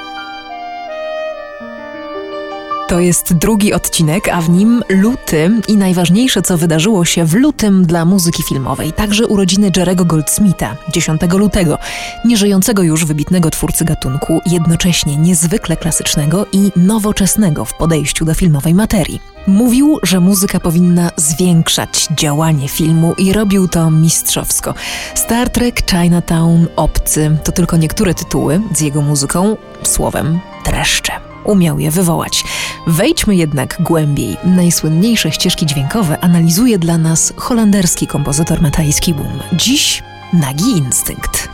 To 2.88 3.00
jest 3.00 3.34
drugi 3.34 3.72
odcinek, 3.72 4.28
a 4.28 4.40
w 4.40 4.50
nim 4.50 4.82
luty 4.88 5.50
i 5.68 5.76
najważniejsze, 5.76 6.42
co 6.42 6.58
wydarzyło 6.58 7.04
się 7.04 7.24
w 7.24 7.34
lutym 7.34 7.86
dla 7.86 8.04
muzyki 8.04 8.42
filmowej. 8.42 8.92
Także 8.92 9.26
urodziny 9.26 9.70
Jerego 9.76 10.04
Goldsmitha, 10.04 10.76
10 10.92 11.20
lutego, 11.32 11.78
nieżyjącego 12.24 12.82
już 12.82 13.04
wybitnego 13.04 13.50
twórcy 13.50 13.84
gatunku, 13.84 14.40
jednocześnie 14.46 15.16
niezwykle 15.16 15.76
klasycznego 15.76 16.46
i 16.52 16.72
nowoczesnego 16.76 17.64
w 17.64 17.74
podejściu 17.74 18.24
do 18.24 18.34
filmowej 18.34 18.74
materii. 18.74 19.20
Mówił, 19.46 19.98
że 20.02 20.20
muzyka 20.20 20.60
powinna 20.60 21.10
zwiększać 21.16 22.08
działanie 22.10 22.68
filmu 22.68 23.14
i 23.18 23.32
robił 23.32 23.68
to 23.68 23.90
mistrzowsko. 23.90 24.74
Star 25.14 25.50
Trek, 25.50 25.90
Chinatown, 25.90 26.66
Obcy 26.76 27.38
to 27.44 27.52
tylko 27.52 27.76
niektóre 27.76 28.14
tytuły 28.14 28.60
z 28.74 28.80
jego 28.80 29.02
muzyką, 29.02 29.56
słowem 29.82 30.40
dreszcze 30.64 31.23
umiał 31.44 31.78
je 31.78 31.90
wywołać. 31.90 32.44
Wejdźmy 32.86 33.36
jednak 33.36 33.76
głębiej. 33.80 34.36
Najsłynniejsze 34.44 35.32
ścieżki 35.32 35.66
dźwiękowe 35.66 36.20
analizuje 36.20 36.78
dla 36.78 36.98
nas 36.98 37.32
holenderski 37.36 38.06
kompozytor 38.06 38.62
Matthijs 38.62 39.00
Boom. 39.00 39.40
Dziś 39.52 40.02
Nagi 40.32 40.70
Instynkt. 40.70 41.53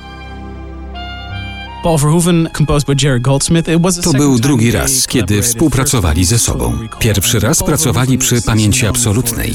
To 4.03 4.13
był 4.19 4.39
drugi 4.39 4.71
raz, 4.71 5.07
kiedy 5.07 5.43
współpracowali 5.43 6.25
ze 6.25 6.39
sobą. 6.39 6.79
Pierwszy 6.99 7.41
raz 7.41 7.63
pracowali 7.63 8.19
przy 8.19 8.43
pamięci 8.43 8.87
absolutnej. 8.87 9.55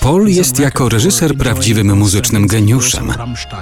Paul 0.00 0.28
jest 0.28 0.58
jako 0.58 0.88
reżyser 0.88 1.36
prawdziwym 1.36 1.98
muzycznym 1.98 2.46
geniuszem. 2.46 3.12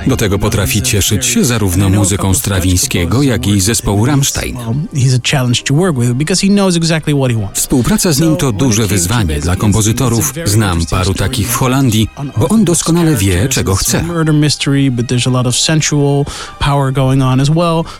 Do 0.06 0.16
tego 0.16 0.38
potrafi 0.38 0.82
cieszyć 0.82 1.26
się 1.26 1.44
zarówno 1.44 1.88
muzyką 1.88 2.34
Strawińskiego, 2.34 3.22
jak 3.22 3.46
i 3.46 3.60
zespołu 3.60 4.06
Rammstein. 4.06 4.56
Współpraca 7.54 8.12
z 8.12 8.20
nim 8.20 8.36
to 8.36 8.52
duże 8.52 8.86
wyzwanie 8.86 9.40
dla 9.40 9.56
kompozytorów. 9.56 10.34
Znam 10.44 10.86
paru 10.86 11.14
takich 11.14 11.48
w 11.48 11.54
Holandii, 11.54 12.08
bo 12.36 12.48
on 12.48 12.64
doskonale 12.64 13.16
wie, 13.16 13.48
czego 13.48 13.74
chce. 13.74 14.04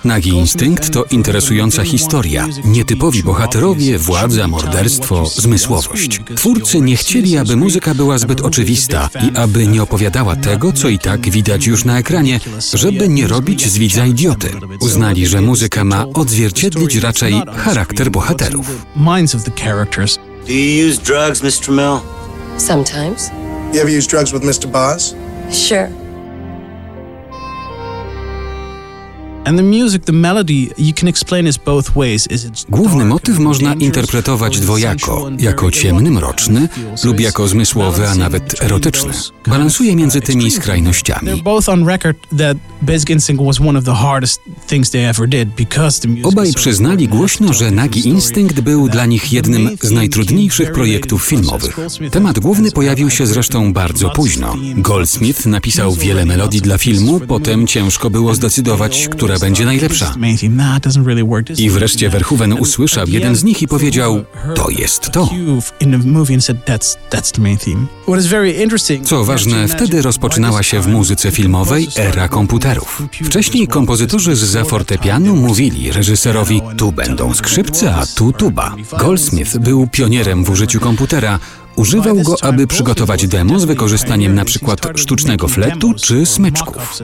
Nagi 0.04 0.30
Instynkt 0.30 0.90
to 0.90 1.04
interesująca 1.04 1.84
historia. 1.84 2.46
Nietypowi 2.64 3.22
bohaterowie, 3.22 3.98
władza, 3.98 4.48
morderstwo, 4.48 5.26
zmysłowość. 5.26 6.20
Twórcy 6.36 6.80
nie 6.80 6.96
chcieli, 6.96 7.38
aby 7.38 7.56
muzyka 7.56 7.94
była 7.94 8.18
zbyt 8.18 8.40
oczywista 8.40 9.08
i 9.32 9.36
aby 9.36 9.66
nie 9.66 9.82
opowiadała 9.82 10.36
tego, 10.36 10.72
co 10.72 10.88
i 10.88 10.98
tak 10.98 11.30
widać 11.30 11.66
już 11.66 11.84
na 11.84 11.98
ekranie, 11.98 12.40
żeby 12.74 13.08
nie 13.08 13.28
robić 13.28 13.68
z 13.68 13.78
widza 13.78 14.06
idioty. 14.06 14.48
Uznali, 14.80 15.26
że 15.26 15.40
muzyka 15.40 15.84
ma 15.84 16.04
odzwierciedlić 16.14 16.96
raczej 16.96 17.42
charakter 17.56 18.10
bohaterów. 18.10 18.86
Do 20.46 20.52
you 20.52 20.88
use 20.88 20.98
drugs, 20.98 21.42
Mr. 21.42 21.70
Mill? 21.70 22.00
Sometimes. 22.58 23.30
You 23.72 23.80
ever 23.80 23.98
use 23.98 24.08
drugs 24.08 24.32
with 24.32 24.42
Mr. 24.42 24.66
Boss? 24.66 25.14
Sure. 25.50 25.99
Główny 32.68 33.04
motyw 33.04 33.38
można 33.38 33.74
interpretować 33.74 34.60
dwojako, 34.60 35.30
jako 35.38 35.70
ciemny, 35.70 36.10
mroczny 36.10 36.68
lub 37.04 37.20
jako 37.20 37.48
zmysłowy, 37.48 38.08
a 38.08 38.14
nawet 38.14 38.62
erotyczny. 38.62 39.12
Balansuje 39.46 39.96
między 39.96 40.20
tymi 40.20 40.50
skrajnościami. 40.50 41.42
Obaj 46.22 46.52
przyznali 46.52 47.08
głośno, 47.08 47.52
że 47.52 47.70
Nagi 47.70 48.08
Instynkt 48.08 48.60
był 48.60 48.88
dla 48.88 49.06
nich 49.06 49.32
jednym 49.32 49.70
z 49.82 49.90
najtrudniejszych 49.90 50.72
projektów 50.72 51.24
filmowych. 51.24 51.76
Temat 52.10 52.38
główny 52.38 52.70
pojawił 52.70 53.10
się 53.10 53.26
zresztą 53.26 53.72
bardzo 53.72 54.10
późno. 54.10 54.56
Goldsmith 54.76 55.46
napisał 55.46 55.94
wiele 55.94 56.24
melodii 56.26 56.60
dla 56.60 56.78
filmu, 56.78 57.20
potem 57.20 57.66
ciężko 57.66 58.10
było 58.10 58.34
zdecydować, 58.34 59.08
która 59.30 59.48
będzie 59.48 59.64
najlepsza. 59.64 60.14
I 61.58 61.70
wreszcie 61.70 62.10
Verhoeven 62.10 62.52
usłyszał 62.52 63.06
jeden 63.08 63.36
z 63.36 63.44
nich 63.44 63.62
i 63.62 63.68
powiedział: 63.68 64.24
To 64.54 64.70
jest 64.70 65.10
to. 65.10 65.28
Co 69.04 69.24
ważne, 69.24 69.68
wtedy 69.68 70.02
rozpoczynała 70.02 70.62
się 70.62 70.80
w 70.80 70.86
muzyce 70.86 71.30
filmowej 71.30 71.88
era 71.96 72.28
komputerów. 72.28 73.02
Wcześniej 73.24 73.68
kompozytorzy 73.68 74.36
z 74.36 74.68
fortepianu 74.68 75.36
mówili 75.36 75.92
reżyserowi: 75.92 76.62
tu 76.76 76.92
będą 76.92 77.34
skrzypce, 77.34 77.94
a 77.94 78.06
tu 78.06 78.32
tuba. 78.32 78.74
Goldsmith 78.98 79.58
był 79.58 79.86
pionierem 79.86 80.44
w 80.44 80.50
użyciu 80.50 80.80
komputera. 80.80 81.38
Używał 81.80 82.16
go, 82.16 82.36
aby 82.42 82.66
przygotować 82.66 83.26
demo 83.26 83.60
z 83.60 83.64
wykorzystaniem 83.64 84.34
na 84.34 84.44
przykład 84.44 84.80
sztucznego 84.96 85.48
fletu 85.48 85.94
czy 85.94 86.26
smyczków. 86.26 86.98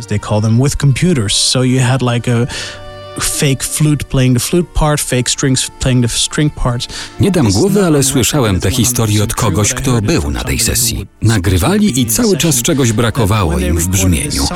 Nie 7.20 7.30
dam 7.30 7.52
głowy, 7.52 7.84
ale 7.84 8.02
słyszałem 8.02 8.60
tę 8.60 8.70
historię 8.70 9.22
od 9.22 9.34
kogoś, 9.34 9.74
kto 9.74 10.02
był 10.02 10.30
na 10.30 10.44
tej 10.44 10.58
sesji. 10.58 11.06
Nagrywali 11.22 12.00
i 12.00 12.06
cały 12.06 12.36
czas 12.36 12.62
czegoś 12.62 12.92
brakowało 12.92 13.58
im 13.58 13.78
w 13.78 13.88
brzmieniu. 13.88 14.46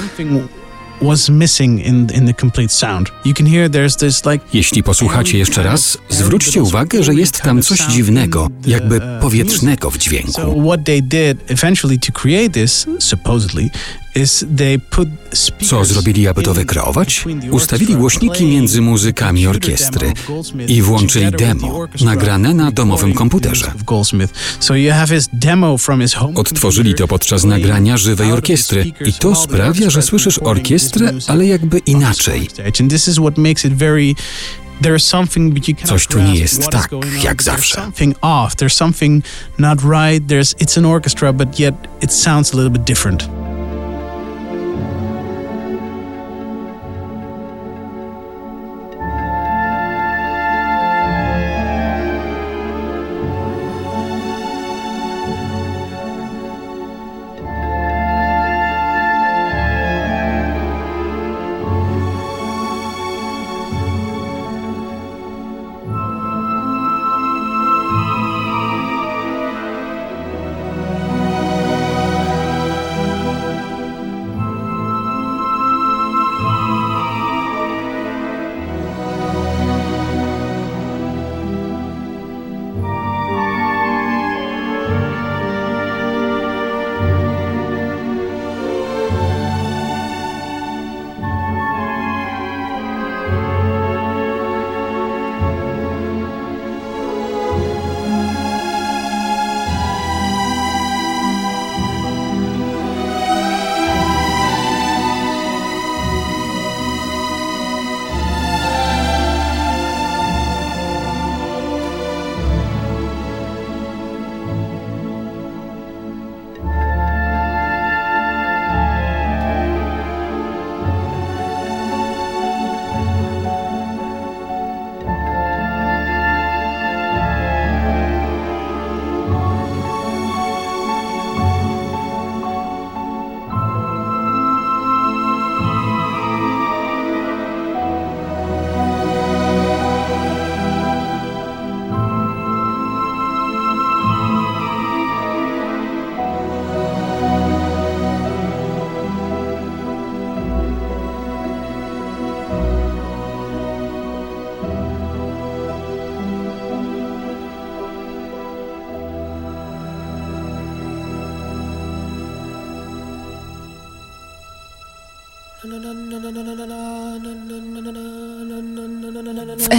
Was 1.03 1.29
missing 1.29 1.81
in 1.87 2.11
in 2.15 2.27
the 2.27 2.35
complete 2.41 2.73
sound. 2.73 3.11
You 3.25 3.35
can 3.35 3.47
hear 3.47 3.71
there's 3.71 3.97
this 3.97 4.25
like 4.25 4.45
Jeśli 4.53 4.83
posłuchacie 4.83 5.39
jeszcze 5.39 5.63
raz, 5.63 5.99
zwróćcie 6.09 6.63
uwagę, 6.63 7.03
że 7.03 7.15
jest 7.15 7.43
tam 7.43 7.63
coś 7.63 7.81
dziwnego, 7.81 8.49
jakby 8.67 9.01
powietrznego 9.21 9.91
w 9.91 9.99
dźwięku. 9.99 10.33
So 10.33 10.55
what 10.65 10.85
they 10.85 11.03
did 11.03 11.51
eventually 11.51 11.99
to 11.99 12.13
create 12.13 12.51
this, 12.51 12.87
supposedly, 12.99 13.71
Co 15.69 15.85
zrobili, 15.85 16.29
aby 16.29 16.43
to 16.43 16.55
wykreować? 16.55 17.25
Ustawili 17.51 17.95
głośniki 17.95 18.47
między 18.47 18.81
muzykami 18.81 19.47
orkiestry 19.47 20.13
i 20.69 20.83
włączyli 20.83 21.31
demo, 21.31 21.87
nagrane 22.05 22.55
na 22.55 22.71
domowym 22.71 23.15
komputerze. 23.15 23.73
Odtworzyli 26.35 26.95
to 26.95 27.09
podczas 27.09 27.45
nagrania 27.45 27.97
żywej 27.97 28.33
orkiestry 28.33 28.93
i 29.07 29.13
to 29.13 29.35
sprawia, 29.35 29.91
że 29.91 30.03
słyszysz 30.03 30.39
orkiestrę, 30.39 31.13
ale 31.27 31.47
jakby 31.47 31.79
inaczej. 31.79 32.49
Coś 35.85 36.07
tu 36.07 36.21
nie 36.21 36.35
jest 36.35 36.69
tak, 36.69 36.91
jak 37.25 37.43
zawsze. 37.43 37.75
something 37.75 38.17
off 38.21 38.57
there's 38.57 38.75
something 38.75 39.25
not 39.59 39.79
right 39.83 40.27
there's 40.27 40.55
it's 40.55 40.79
an 40.79 40.85
orchestra 40.85 41.33
but 41.33 41.59
yet 41.61 41.75
it 42.01 42.13
sounds 42.13 42.55
a 42.55 42.57
little 42.57 42.71
bit 42.71 42.85
different 42.85 43.40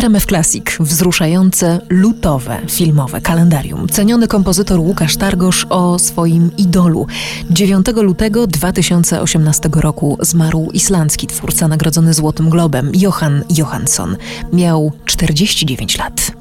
RMF 0.01 0.25
Classic 0.25 0.63
wzruszające, 0.79 1.79
lutowe, 1.89 2.61
filmowe 2.69 3.21
kalendarium. 3.21 3.87
Ceniony 3.87 4.27
kompozytor 4.27 4.79
Łukasz 4.79 5.17
Targosz 5.17 5.65
o 5.69 5.99
swoim 5.99 6.51
idolu. 6.57 7.07
9 7.49 7.87
lutego 7.95 8.47
2018 8.47 9.69
roku 9.73 10.17
zmarł 10.21 10.71
islandzki 10.73 11.27
twórca 11.27 11.67
nagrodzony 11.67 12.13
Złotym 12.13 12.49
Globem, 12.49 12.91
Johan 12.95 13.43
Johansson. 13.57 14.17
Miał 14.53 14.91
49 15.05 15.97
lat. 15.97 16.40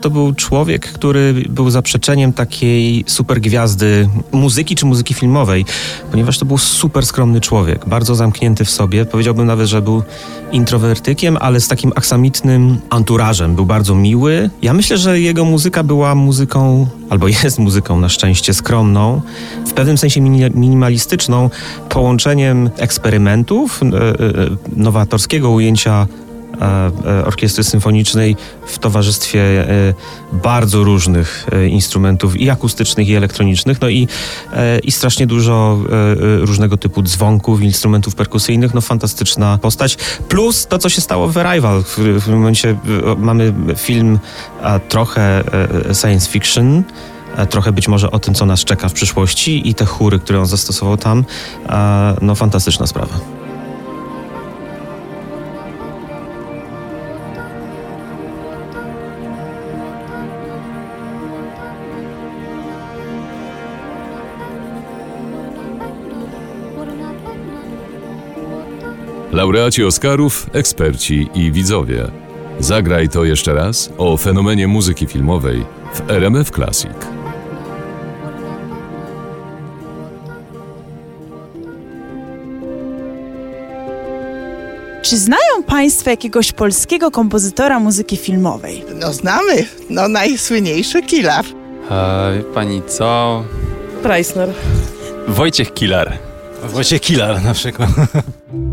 To 0.00 0.10
był 0.10 0.34
człowiek, 0.34 0.92
który 0.92 1.34
był 1.48 1.70
zaprzeczeniem 1.70 2.32
takiej 2.32 3.04
supergwiazdy 3.06 4.08
muzyki 4.32 4.74
czy 4.74 4.86
muzyki 4.86 5.14
filmowej, 5.14 5.64
ponieważ 6.10 6.38
to 6.38 6.44
był 6.44 6.58
super 6.58 7.06
skromny 7.06 7.40
człowiek, 7.40 7.88
bardzo 7.88 8.14
zamknięty 8.14 8.64
w 8.64 8.70
sobie. 8.70 9.04
Powiedziałbym 9.04 9.46
nawet, 9.46 9.66
że 9.66 9.82
był 9.82 10.02
introwertykiem, 10.52 11.36
ale 11.40 11.60
z 11.60 11.68
takim 11.68 11.92
aksamitnym 11.96 12.78
anturażem. 12.90 13.54
Był 13.54 13.66
bardzo 13.66 13.94
miły. 13.94 14.50
Ja 14.62 14.74
myślę, 14.74 14.98
że 14.98 15.20
jego 15.20 15.44
muzyka 15.44 15.82
była 15.82 16.14
muzyką, 16.14 16.86
albo 17.10 17.28
jest 17.28 17.58
muzyką 17.58 18.00
na 18.00 18.08
szczęście 18.08 18.54
skromną, 18.54 19.22
w 19.66 19.72
pewnym 19.72 19.98
sensie 19.98 20.20
mini- 20.20 20.50
minimalistyczną, 20.54 21.50
połączeniem 21.88 22.70
eksperymentów, 22.76 23.80
e, 23.82 23.86
e, 23.86 24.14
nowatorskiego 24.76 25.50
ujęcia 25.50 25.92
e, 25.92 26.04
e, 26.24 26.27
orkiestry 27.24 27.64
symfonicznej 27.64 28.36
w 28.66 28.78
towarzystwie 28.78 29.40
e, 29.40 29.94
bardzo 30.32 30.84
różnych 30.84 31.46
e, 31.52 31.68
instrumentów 31.68 32.36
i 32.36 32.50
akustycznych 32.50 33.08
i 33.08 33.14
elektronicznych, 33.14 33.80
no 33.80 33.88
i, 33.88 34.08
e, 34.52 34.78
i 34.78 34.92
strasznie 34.92 35.26
dużo 35.26 35.78
e, 35.78 35.92
e, 35.92 36.16
różnego 36.38 36.76
typu 36.76 37.02
dzwonków, 37.02 37.62
instrumentów 37.62 38.14
perkusyjnych, 38.14 38.74
no 38.74 38.80
fantastyczna 38.80 39.58
postać. 39.58 39.96
Plus 40.28 40.66
to, 40.66 40.78
co 40.78 40.88
się 40.88 41.00
stało 41.00 41.28
w 41.28 41.38
Arrival. 41.38 41.82
W, 41.82 42.24
tym 42.24 42.34
momencie 42.34 42.70
e, 42.70 42.76
mamy 43.18 43.54
film 43.76 44.18
trochę 44.88 45.44
e, 45.90 45.94
science 45.94 46.30
fiction, 46.30 46.82
e, 47.36 47.46
trochę 47.46 47.72
być 47.72 47.88
może 47.88 48.10
o 48.10 48.18
tym, 48.18 48.34
co 48.34 48.46
nas 48.46 48.64
czeka 48.64 48.88
w 48.88 48.92
przyszłości 48.92 49.68
i 49.68 49.74
te 49.74 49.84
chóry, 49.84 50.18
które 50.18 50.40
on 50.40 50.46
zastosował 50.46 50.96
tam, 50.96 51.24
no 52.22 52.34
fantastyczna 52.34 52.86
sprawa. 52.86 53.37
Laureaci 69.48 69.84
Oscarów, 69.84 70.46
eksperci 70.52 71.28
i 71.34 71.52
widzowie. 71.52 72.08
Zagraj 72.58 73.08
to 73.08 73.24
jeszcze 73.24 73.54
raz 73.54 73.90
o 73.98 74.16
fenomenie 74.16 74.68
muzyki 74.68 75.06
filmowej 75.06 75.64
w 75.94 76.10
RMF 76.10 76.50
Classic. 76.50 76.90
Czy 85.02 85.16
znają 85.16 85.62
Państwo 85.66 86.10
jakiegoś 86.10 86.52
polskiego 86.52 87.10
kompozytora 87.10 87.80
muzyki 87.80 88.16
filmowej? 88.16 88.84
No 88.94 89.12
znamy, 89.12 89.64
no 89.90 90.08
najsłynniejszy 90.08 91.02
Killer. 91.02 91.44
A, 91.90 92.28
wie 92.36 92.42
pani 92.42 92.82
co? 92.86 93.44
Preissner. 94.02 94.48
Wojciech 95.28 95.74
Kilar. 95.74 96.18
Wojciech 96.64 97.00
Kilar 97.00 97.42
na 97.44 97.54
przykład. 97.54 97.90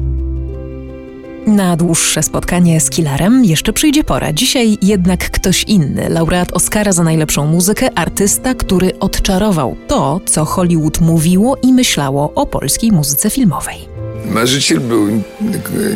Na 1.48 1.76
dłuższe 1.76 2.24
spotkanie 2.24 2.82
z 2.82 2.90
Killerem 2.90 3.46
jeszcze 3.46 3.74
przyjdzie 3.74 4.04
pora. 4.04 4.34
Dzisiaj 4.34 4.78
jednak 4.82 5.32
ktoś 5.32 5.64
inny, 5.64 6.10
laureat 6.10 6.54
Oscara 6.54 6.92
za 6.92 7.04
najlepszą 7.04 7.48
muzykę, 7.48 7.90
artysta, 7.96 8.54
który 8.54 9.00
odczarował 9.00 9.76
to, 9.88 10.22
co 10.26 10.46
Hollywood 10.46 11.02
mówiło 11.02 11.58
i 11.62 11.74
myślało 11.74 12.34
o 12.36 12.46
polskiej 12.46 12.92
muzyce 12.92 13.30
filmowej. 13.30 13.78
Marzyciel 14.26 14.80
był 14.80 15.08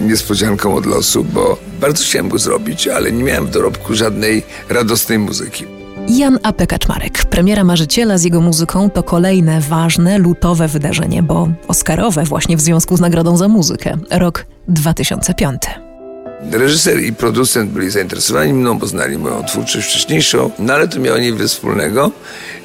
niespodzianką 0.01 0.75
od 0.75 0.85
losu, 0.85 1.23
bo 1.23 1.57
bardzo 1.81 2.03
chciałem 2.03 2.29
go 2.29 2.37
zrobić, 2.37 2.87
ale 2.87 3.11
nie 3.11 3.23
miałem 3.23 3.45
w 3.45 3.51
dorobku 3.51 3.95
żadnej 3.95 4.43
radosnej 4.69 5.19
muzyki. 5.19 5.78
Jan 6.09 6.39
A. 6.43 6.53
P. 6.53 6.67
Kaczmarek. 6.67 7.25
Premiera 7.25 7.63
Marzyciela 7.63 8.17
z 8.17 8.23
jego 8.23 8.41
muzyką 8.41 8.89
to 8.89 9.03
kolejne 9.03 9.61
ważne, 9.61 10.17
lutowe 10.17 10.67
wydarzenie, 10.67 11.23
bo 11.23 11.49
Oscarowe 11.67 12.23
właśnie 12.23 12.57
w 12.57 12.61
związku 12.61 12.97
z 12.97 12.99
Nagrodą 12.99 13.37
za 13.37 13.47
muzykę. 13.47 13.97
Rok 14.11 14.45
2005. 14.67 15.61
Reżyser 16.51 16.99
i 16.99 17.13
producent 17.13 17.71
byli 17.71 17.91
zainteresowani 17.91 18.53
mną, 18.53 18.79
bo 18.79 18.87
znali 18.87 19.17
moją 19.17 19.43
twórczość 19.43 19.87
wcześniejszą, 19.87 20.51
no 20.59 20.73
ale 20.73 20.87
to 20.87 20.99
miało 20.99 21.17
niewiele 21.17 21.47
wspólnego. 21.47 22.11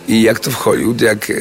I 0.08 0.22
jak 0.22 0.40
to 0.40 0.50
w 0.50 0.54
Hollywood, 0.54 1.00
jak 1.00 1.30
e, 1.30 1.34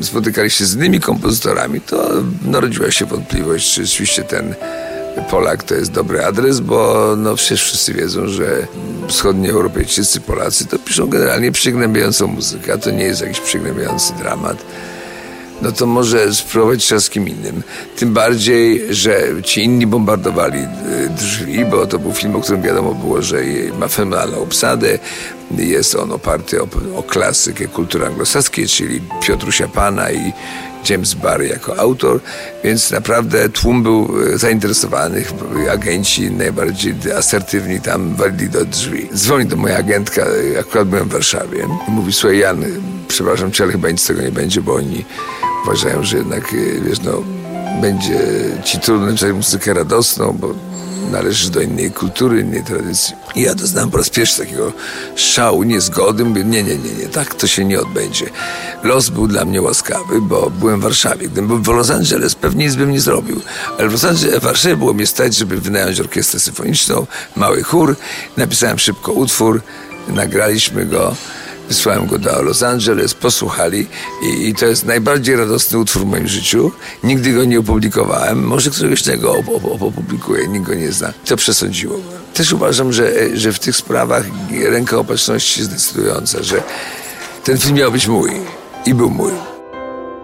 spotykali 0.00 0.50
się 0.50 0.66
z 0.66 0.74
innymi 0.74 1.00
kompozytorami, 1.00 1.80
to 1.80 2.10
narodziła 2.44 2.90
się 2.90 3.06
wątpliwość, 3.06 3.74
czy 3.74 3.86
rzeczywiście 3.86 4.22
ten 4.22 4.54
Polak 5.30 5.62
to 5.62 5.74
jest 5.74 5.92
dobry 5.92 6.24
adres, 6.24 6.60
bo 6.60 7.14
no 7.16 7.34
przecież 7.34 7.64
wszyscy 7.64 7.94
wiedzą, 7.94 8.28
że 8.28 8.66
wschodni 9.08 9.50
Europejczycy, 9.50 10.20
Polacy 10.20 10.66
to 10.66 10.78
piszą 10.78 11.06
generalnie 11.06 11.52
przygnębiającą 11.52 12.26
muzykę, 12.26 12.72
a 12.72 12.78
to 12.78 12.90
nie 12.90 13.04
jest 13.04 13.20
jakiś 13.20 13.40
przygnębiający 13.40 14.12
dramat. 14.14 14.64
No 15.62 15.72
to 15.72 15.86
może 15.86 16.34
spróbować 16.34 16.92
z 16.98 17.10
kim 17.10 17.28
innym. 17.28 17.62
Tym 17.96 18.12
bardziej, 18.14 18.94
że 18.94 19.22
ci 19.44 19.64
inni 19.64 19.86
bombardowali 19.86 20.58
y, 20.58 21.08
drzwi, 21.08 21.64
bo 21.64 21.86
to 21.86 21.98
był 21.98 22.12
film, 22.12 22.36
o 22.36 22.40
którym 22.40 22.62
wiadomo 22.62 22.94
było, 22.94 23.22
że 23.22 23.42
ma 23.78 23.88
fenomenalną 23.88 24.42
obsadę. 24.42 24.98
Jest 25.56 25.94
on 25.94 26.12
oparty 26.12 26.62
o, 26.62 26.68
o 26.96 27.02
klasykę 27.02 27.66
kultury 27.66 28.06
anglosaskiej, 28.06 28.68
czyli 28.68 29.00
Piotrusia 29.22 29.68
Pana 29.68 30.10
i 30.10 30.32
James 30.90 31.14
Barry 31.14 31.48
jako 31.48 31.78
autor, 31.78 32.20
więc 32.64 32.90
naprawdę 32.90 33.48
tłum 33.48 33.82
był 33.82 34.08
e, 34.34 34.38
zainteresowany, 34.38 35.24
agenci 35.72 36.30
najbardziej 36.30 36.94
asertywni 37.18 37.80
tam 37.80 38.14
walili 38.14 38.48
do 38.48 38.64
drzwi. 38.64 39.08
Dzwoni 39.14 39.46
do 39.46 39.56
moja 39.56 39.76
agentka, 39.76 40.22
e, 40.22 40.60
akurat 40.60 40.88
byłem 40.88 41.08
w 41.08 41.12
Warszawie 41.12 41.66
mówi, 41.88 42.12
słuchaj 42.12 42.38
Jan, 42.38 42.64
przepraszam 43.08 43.52
cię, 43.52 43.64
ale 43.64 43.72
chyba 43.72 43.90
nic 43.90 44.00
z 44.00 44.06
tego 44.06 44.22
nie 44.22 44.32
będzie, 44.32 44.60
bo 44.60 44.74
oni 44.74 45.04
uważają, 45.64 46.04
że 46.04 46.16
jednak, 46.16 46.52
e, 46.52 46.80
wiesz, 46.80 47.00
no, 47.00 47.22
będzie 47.80 48.18
ci 48.64 48.78
trudno 48.78 49.06
napisać 49.06 49.32
muzykę 49.32 49.74
radosną, 49.74 50.36
bo 50.40 50.67
należysz 51.10 51.48
do 51.48 51.60
innej 51.60 51.90
kultury, 51.90 52.40
innej 52.40 52.64
tradycji. 52.64 53.14
I 53.34 53.42
ja 53.42 53.54
doznałem 53.54 53.90
po 53.90 53.96
raz 53.96 54.10
pierwszy 54.10 54.38
takiego 54.38 54.72
szału, 55.16 55.62
niezgody. 55.62 56.24
Mówię, 56.24 56.44
nie, 56.44 56.62
nie, 56.62 56.76
nie, 56.76 56.92
nie, 56.92 57.08
tak 57.08 57.34
to 57.34 57.46
się 57.46 57.64
nie 57.64 57.80
odbędzie. 57.80 58.26
Los 58.82 59.08
był 59.08 59.26
dla 59.26 59.44
mnie 59.44 59.62
łaskawy, 59.62 60.20
bo 60.20 60.50
byłem 60.50 60.80
w 60.80 60.82
Warszawie. 60.82 61.28
Gdybym 61.28 61.48
był 61.48 61.58
w 61.58 61.76
Los 61.76 61.90
Angeles, 61.90 62.34
pewnie 62.34 62.64
nic 62.64 62.74
bym 62.74 62.92
nie 62.92 63.00
zrobił. 63.00 63.40
Ale 63.78 63.88
w 63.88 63.92
Los 63.92 64.04
Angeles, 64.04 64.40
w 64.40 64.44
Warszawie 64.44 64.76
było 64.76 64.94
mnie 64.94 65.06
stać, 65.06 65.36
żeby 65.36 65.60
wynająć 65.60 66.00
orkiestrę 66.00 66.40
symfoniczną, 66.40 67.06
mały 67.36 67.62
chór. 67.62 67.96
Napisałem 68.36 68.78
szybko 68.78 69.12
utwór, 69.12 69.62
nagraliśmy 70.08 70.86
go 70.86 71.16
Wysłałem 71.68 72.06
go 72.06 72.18
do 72.18 72.42
Los 72.42 72.62
Angeles, 72.62 73.14
posłuchali 73.14 73.86
i, 74.22 74.48
i, 74.48 74.54
to 74.54 74.66
jest 74.66 74.84
najbardziej 74.84 75.36
radosny 75.36 75.78
utwór 75.78 76.02
w 76.02 76.06
moim 76.06 76.28
życiu. 76.28 76.72
Nigdy 77.04 77.32
go 77.32 77.44
nie 77.44 77.58
opublikowałem. 77.58 78.44
Może 78.44 78.70
któregoś 78.70 79.02
dnia 79.02 79.14
op 79.14 79.48
op 79.48 79.82
opublikuję, 79.82 80.48
nikt 80.48 80.66
go 80.66 80.74
nie 80.74 80.92
zna. 80.92 81.12
To 81.24 81.36
przesądziło. 81.36 81.96
Też 82.34 82.52
uważam, 82.52 82.92
że, 82.92 83.36
że 83.36 83.52
w 83.52 83.58
tych 83.58 83.76
sprawach 83.76 84.24
ręka 84.70 84.98
opatrzności 84.98 85.60
jest 85.60 85.72
decydująca, 85.72 86.42
że 86.42 86.62
ten 87.44 87.58
film 87.58 87.76
miał 87.76 87.92
być 87.92 88.06
mój 88.06 88.30
i 88.86 88.94
był 88.94 89.10
mój. 89.10 89.32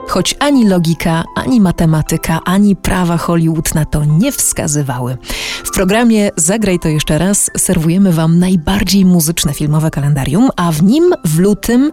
Choć 0.08 0.34
ani 0.38 0.68
logika, 0.68 1.24
ani 1.36 1.60
matematyka, 1.60 2.40
ani 2.44 2.76
prawa 2.76 3.16
Hollywood 3.16 3.74
na 3.74 3.84
to 3.84 4.04
nie 4.04 4.32
wskazywały. 4.32 5.16
W 5.64 5.70
programie 5.70 6.30
Zagraj 6.36 6.78
to 6.78 6.88
jeszcze 6.88 7.18
raz 7.18 7.50
serwujemy 7.56 8.12
Wam 8.12 8.38
najbardziej 8.38 9.04
muzyczne 9.04 9.54
filmowe 9.54 9.90
kalendarium, 9.90 10.48
a 10.56 10.72
w 10.72 10.82
nim 10.82 11.04
w 11.24 11.38
lutym 11.38 11.90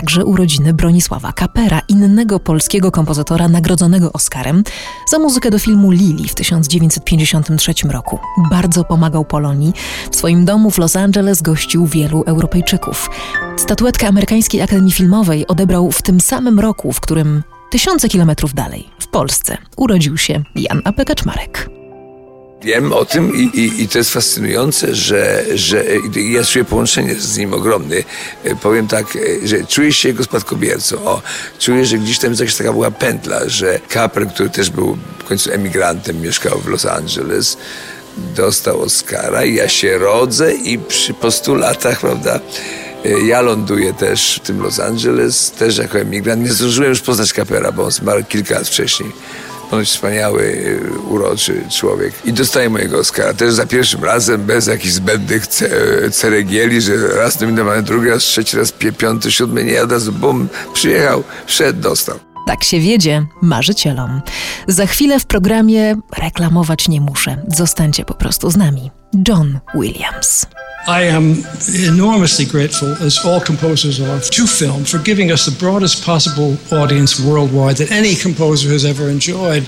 także 0.00 0.24
urodziny 0.24 0.74
Bronisława 0.74 1.32
Kapera, 1.32 1.80
innego 1.88 2.40
polskiego 2.40 2.90
kompozytora 2.90 3.48
nagrodzonego 3.48 4.12
Oscarem 4.12 4.64
za 5.08 5.18
muzykę 5.18 5.50
do 5.50 5.58
filmu 5.58 5.90
Lili 5.90 6.28
w 6.28 6.34
1953 6.34 7.74
roku. 7.90 8.18
Bardzo 8.50 8.84
pomagał 8.84 9.24
Polonii. 9.24 9.72
W 10.10 10.16
swoim 10.16 10.44
domu 10.44 10.70
w 10.70 10.78
Los 10.78 10.96
Angeles 10.96 11.42
gościł 11.42 11.86
wielu 11.86 12.22
Europejczyków. 12.22 13.10
Statuetkę 13.56 14.08
Amerykańskiej 14.08 14.62
Akademii 14.62 14.92
Filmowej 14.92 15.46
odebrał 15.46 15.92
w 15.92 16.02
tym 16.02 16.20
samym 16.20 16.60
roku, 16.60 16.92
w 16.92 17.00
którym 17.00 17.42
tysiące 17.70 18.08
kilometrów 18.08 18.54
dalej, 18.54 18.88
w 18.98 19.06
Polsce, 19.06 19.58
urodził 19.76 20.18
się 20.18 20.42
Jan 20.54 20.82
A. 20.84 21.85
Wiem 22.62 22.92
o 22.92 23.04
tym 23.04 23.36
i, 23.36 23.40
i, 23.40 23.82
i, 23.82 23.88
to 23.88 23.98
jest 23.98 24.12
fascynujące, 24.12 24.94
że, 24.94 25.44
że 25.54 25.84
ja 26.14 26.44
czuję 26.44 26.64
połączenie 26.64 27.14
z 27.14 27.36
nim 27.38 27.54
ogromne. 27.54 27.96
Powiem 28.62 28.88
tak, 28.88 29.06
że 29.44 29.64
czuję 29.64 29.92
się 29.92 30.08
jego 30.08 30.24
spadkobiercą. 30.24 31.04
O, 31.04 31.22
czuję, 31.58 31.86
że 31.86 31.98
gdzieś 31.98 32.18
tam 32.18 32.32
jakaś 32.32 32.54
taka 32.54 32.72
była 32.72 32.90
pętla, 32.90 33.40
że 33.46 33.80
Kaper, 33.88 34.28
który 34.28 34.50
też 34.50 34.70
był 34.70 34.98
w 35.18 35.24
końcu 35.24 35.52
emigrantem, 35.52 36.20
mieszkał 36.20 36.58
w 36.58 36.68
Los 36.68 36.86
Angeles, 36.86 37.56
dostał 38.16 38.80
Oscara 38.80 39.44
i 39.44 39.54
ja 39.54 39.68
się 39.68 39.98
rodzę 39.98 40.54
i 40.54 40.78
przy, 40.78 41.14
po 41.14 41.54
latach, 41.54 42.00
prawda, 42.00 42.40
ja 43.26 43.40
ląduję 43.40 43.94
też 43.94 44.40
w 44.42 44.46
tym 44.46 44.62
Los 44.62 44.80
Angeles, 44.80 45.50
też 45.50 45.78
jako 45.78 45.98
emigrant. 45.98 46.42
Nie 46.42 46.52
zdążyłem 46.52 46.90
już 46.90 47.00
poznać 47.00 47.32
Kapera, 47.32 47.72
bo 47.72 47.84
on 47.84 47.90
zmarł 47.90 48.24
kilka 48.24 48.54
lat 48.54 48.68
wcześniej. 48.68 49.12
Ponoć 49.70 49.88
wspaniały, 49.88 50.78
uroczy 51.08 51.62
człowiek. 51.70 52.14
I 52.24 52.32
dostaję 52.32 52.70
mojego 52.70 52.98
Oscara. 52.98 53.34
Też 53.34 53.52
za 53.52 53.66
pierwszym 53.66 54.04
razem, 54.04 54.42
bez 54.42 54.66
jakichś 54.66 54.94
zbędnych 54.94 55.46
ceregieli, 56.12 56.80
że 56.80 57.08
raz 57.16 57.40
nominowany, 57.40 57.82
drugi 57.82 58.08
raz, 58.08 58.22
trzeci 58.22 58.56
raz, 58.56 58.72
piąty, 58.72 59.32
siódmy. 59.32 59.64
Nie, 59.64 59.82
od 59.82 59.92
razu 59.92 60.12
bum, 60.12 60.48
przyjechał, 60.72 61.24
wszedł, 61.46 61.80
dostał. 61.80 62.18
Tak 62.46 62.64
się 62.64 62.80
wiedzie 62.80 63.26
marzycielom. 63.42 64.20
Za 64.68 64.86
chwilę 64.86 65.20
w 65.20 65.26
programie 65.26 65.96
reklamować 66.18 66.88
nie 66.88 67.00
muszę. 67.00 67.42
Zostańcie 67.48 68.04
po 68.04 68.14
prostu 68.14 68.50
z 68.50 68.56
nami. 68.56 68.90
John 69.28 69.58
Williams. 69.74 70.46
I 70.88 71.02
am 71.02 71.42
enormously 71.84 72.44
grateful, 72.44 72.94
as 73.02 73.18
all 73.24 73.40
composers 73.40 74.00
are, 74.00 74.20
to 74.20 74.46
film 74.46 74.84
for 74.84 74.98
giving 74.98 75.32
us 75.32 75.44
the 75.44 75.58
broadest 75.58 76.04
possible 76.04 76.56
audience 76.70 77.18
worldwide 77.18 77.78
that 77.78 77.90
any 77.90 78.14
composer 78.14 78.70
has 78.70 78.84
ever 78.84 79.08
enjoyed. 79.08 79.66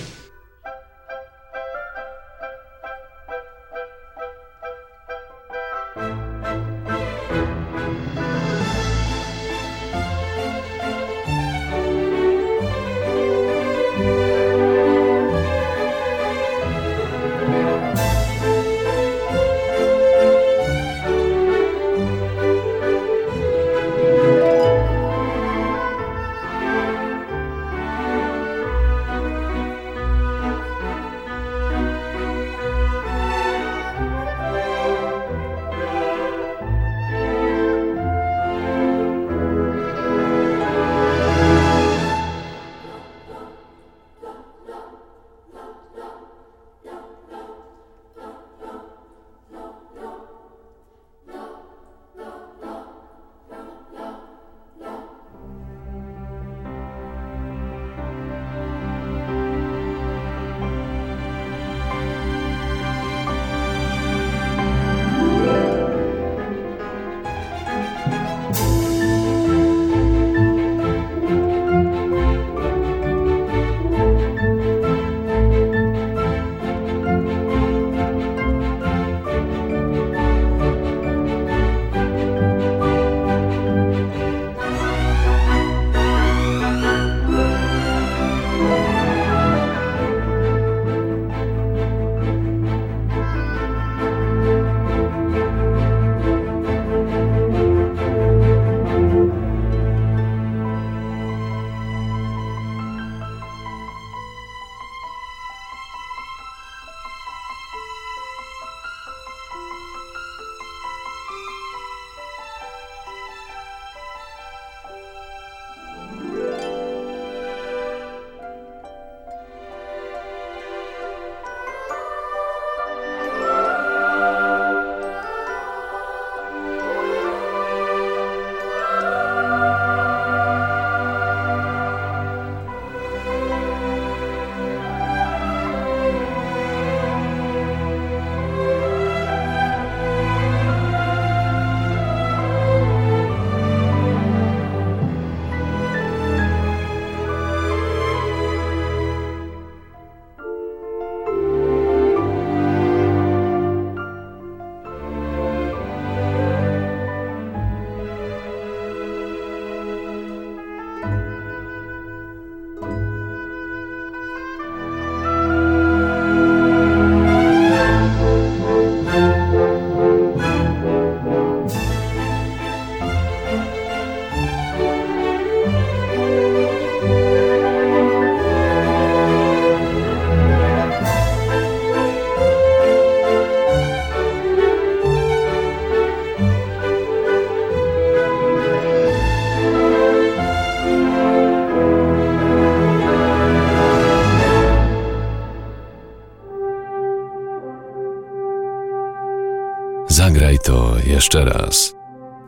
Jeszcze 201.18 201.44
raz. 201.44 201.94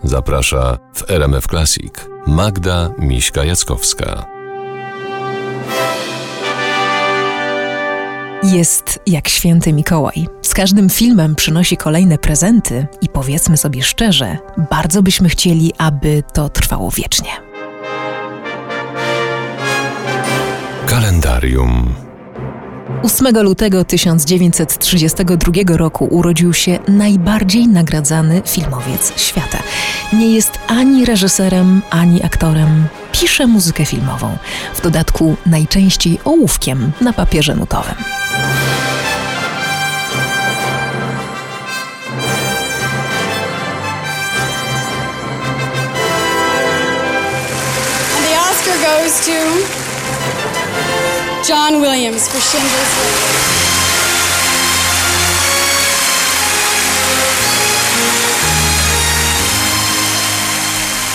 Zaprasza 0.03 0.79
w 0.95 1.11
RMF 1.11 1.47
Classic 1.47 1.93
Magda 2.27 2.89
Miśka-Jackowska. 2.99 4.25
Jest 8.43 9.01
jak 9.07 9.29
święty 9.29 9.73
Mikołaj. 9.73 10.27
Z 10.43 10.55
każdym 10.55 10.91
filmem 10.91 11.35
przynosi 11.35 11.77
kolejne 11.77 12.19
prezenty 12.19 12.87
i 13.01 13.09
powiedzmy 13.09 13.57
sobie 13.57 13.83
szczerze, 13.83 14.39
bardzo 14.71 15.03
byśmy 15.03 15.29
chcieli, 15.29 15.73
aby 15.79 16.23
to 16.33 16.49
trwało 16.49 16.91
wiecznie. 16.91 17.31
Kalendarium. 20.87 22.10
8 23.03 23.43
lutego 23.43 23.85
1932 23.85 25.77
roku 25.77 26.05
urodził 26.05 26.55
się 26.55 26.79
najbardziej 26.89 27.69
nagradzany 27.69 28.43
filmowiec 28.47 29.13
świata. 29.21 29.59
Nie 30.13 30.31
jest 30.31 30.53
ani 30.67 31.05
reżyserem, 31.05 31.83
ani 31.91 32.25
aktorem. 32.25 32.87
Pisze 33.13 33.47
muzykę 33.47 33.85
filmową, 33.85 34.37
w 34.75 34.81
dodatku 34.81 35.37
najczęściej 35.47 36.19
ołówkiem 36.25 36.93
na 37.01 37.13
papierze 37.13 37.55
nutowym. 37.55 37.95
And 48.17 48.25
the 48.27 48.37
Oscar 48.51 48.77
goes 48.81 49.27
to 49.27 49.80
John 51.47 51.81
Williams 51.81 52.29
for 52.29 52.39
Schindler's 52.39 52.97
List. 52.99 53.41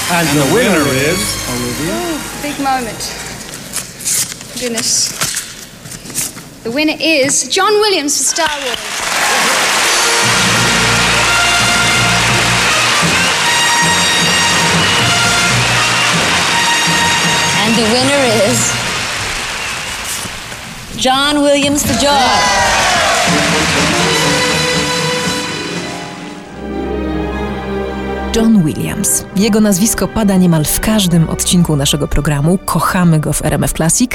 And 0.07 0.27
the 0.38 0.53
winner 0.53 0.85
is 1.09 1.19
Oh, 1.47 2.39
big 2.41 2.57
moment. 2.59 3.01
Goodness. 4.59 5.09
The 6.63 6.71
winner 6.71 6.95
is 6.99 7.49
John 7.49 7.73
Williams 7.73 8.15
for 8.17 8.23
Star 8.35 8.47
Wars. 8.65 9.85
And 17.57 17.73
the 17.75 17.88
winner 17.93 18.21
is 18.49 18.84
John 20.97 21.43
Williams 21.43 21.84
the 21.84 21.93
Jaws. 21.93 22.65
John 28.36 28.63
Williams. 28.63 29.25
Jego 29.36 29.62
nazwisko 29.62 30.08
pada 30.08 30.38
niemal 30.38 30.65
w 30.65 30.79
każdym 30.79 31.29
odcinku 31.29 31.75
naszego 31.75 32.08
programu. 32.08 32.58
Kochamy 32.58 33.19
go 33.19 33.34
w 33.34 33.45
RMF 33.45 33.73
Classic 33.73 34.12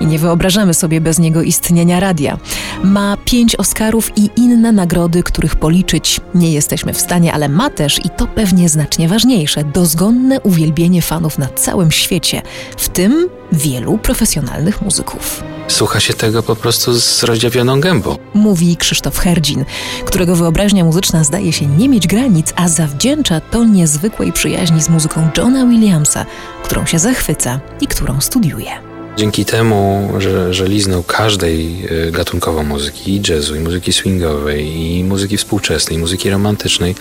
i 0.00 0.06
nie 0.06 0.18
wyobrażamy 0.18 0.74
sobie 0.74 1.00
bez 1.00 1.18
niego 1.18 1.42
istnienia 1.42 2.00
radia. 2.00 2.38
Ma 2.82 3.16
pięć 3.24 3.56
Oscarów 3.56 4.10
i 4.16 4.30
inne 4.36 4.72
nagrody, 4.72 5.22
których 5.22 5.56
policzyć 5.56 6.20
nie 6.34 6.52
jesteśmy 6.52 6.92
w 6.92 7.00
stanie, 7.00 7.32
ale 7.32 7.48
ma 7.48 7.70
też, 7.70 8.04
i 8.04 8.10
to 8.10 8.26
pewnie 8.26 8.68
znacznie 8.68 9.08
ważniejsze, 9.08 9.64
dozgonne 9.64 10.40
uwielbienie 10.40 11.02
fanów 11.02 11.38
na 11.38 11.46
całym 11.46 11.90
świecie, 11.90 12.42
w 12.76 12.88
tym 12.88 13.28
wielu 13.52 13.98
profesjonalnych 13.98 14.82
muzyków. 14.82 15.42
Słucha 15.68 16.00
się 16.00 16.14
tego 16.14 16.42
po 16.42 16.56
prostu 16.56 17.00
z 17.00 17.22
rozdziawioną 17.22 17.80
gębą. 17.80 18.16
Mówi 18.34 18.76
Krzysztof 18.76 19.18
Herdzin, 19.18 19.64
którego 20.04 20.36
wyobraźnia 20.36 20.84
muzyczna 20.84 21.24
zdaje 21.24 21.52
się 21.52 21.66
nie 21.66 21.88
mieć 21.88 22.06
granic, 22.06 22.52
a 22.56 22.68
zawdzięcza 22.68 23.40
to 23.40 23.64
niezwykłej 23.64 24.32
przyjaźni 24.32 24.82
z 24.82 24.88
muzyką 24.88 25.28
Johna 25.36 25.66
Williamsa, 25.66 26.26
którą 26.64 26.86
się 26.86 26.98
zachwyca 26.98 27.60
i 27.80 27.86
którą 27.86 28.20
studiuje. 28.20 28.93
Dzięki 29.16 29.44
temu, 29.44 30.08
że, 30.18 30.54
że 30.54 30.68
liznął 30.68 31.02
każdej 31.02 31.86
y, 32.08 32.12
gatunkowo 32.12 32.62
muzyki, 32.62 33.12
i 33.16 33.22
jazzu, 33.28 33.56
i 33.56 33.60
muzyki 33.60 33.92
swingowej, 33.92 34.80
i 34.80 35.04
muzyki 35.04 35.36
współczesnej, 35.36 35.98
i 35.98 36.00
muzyki 36.00 36.30
romantycznej, 36.30 36.94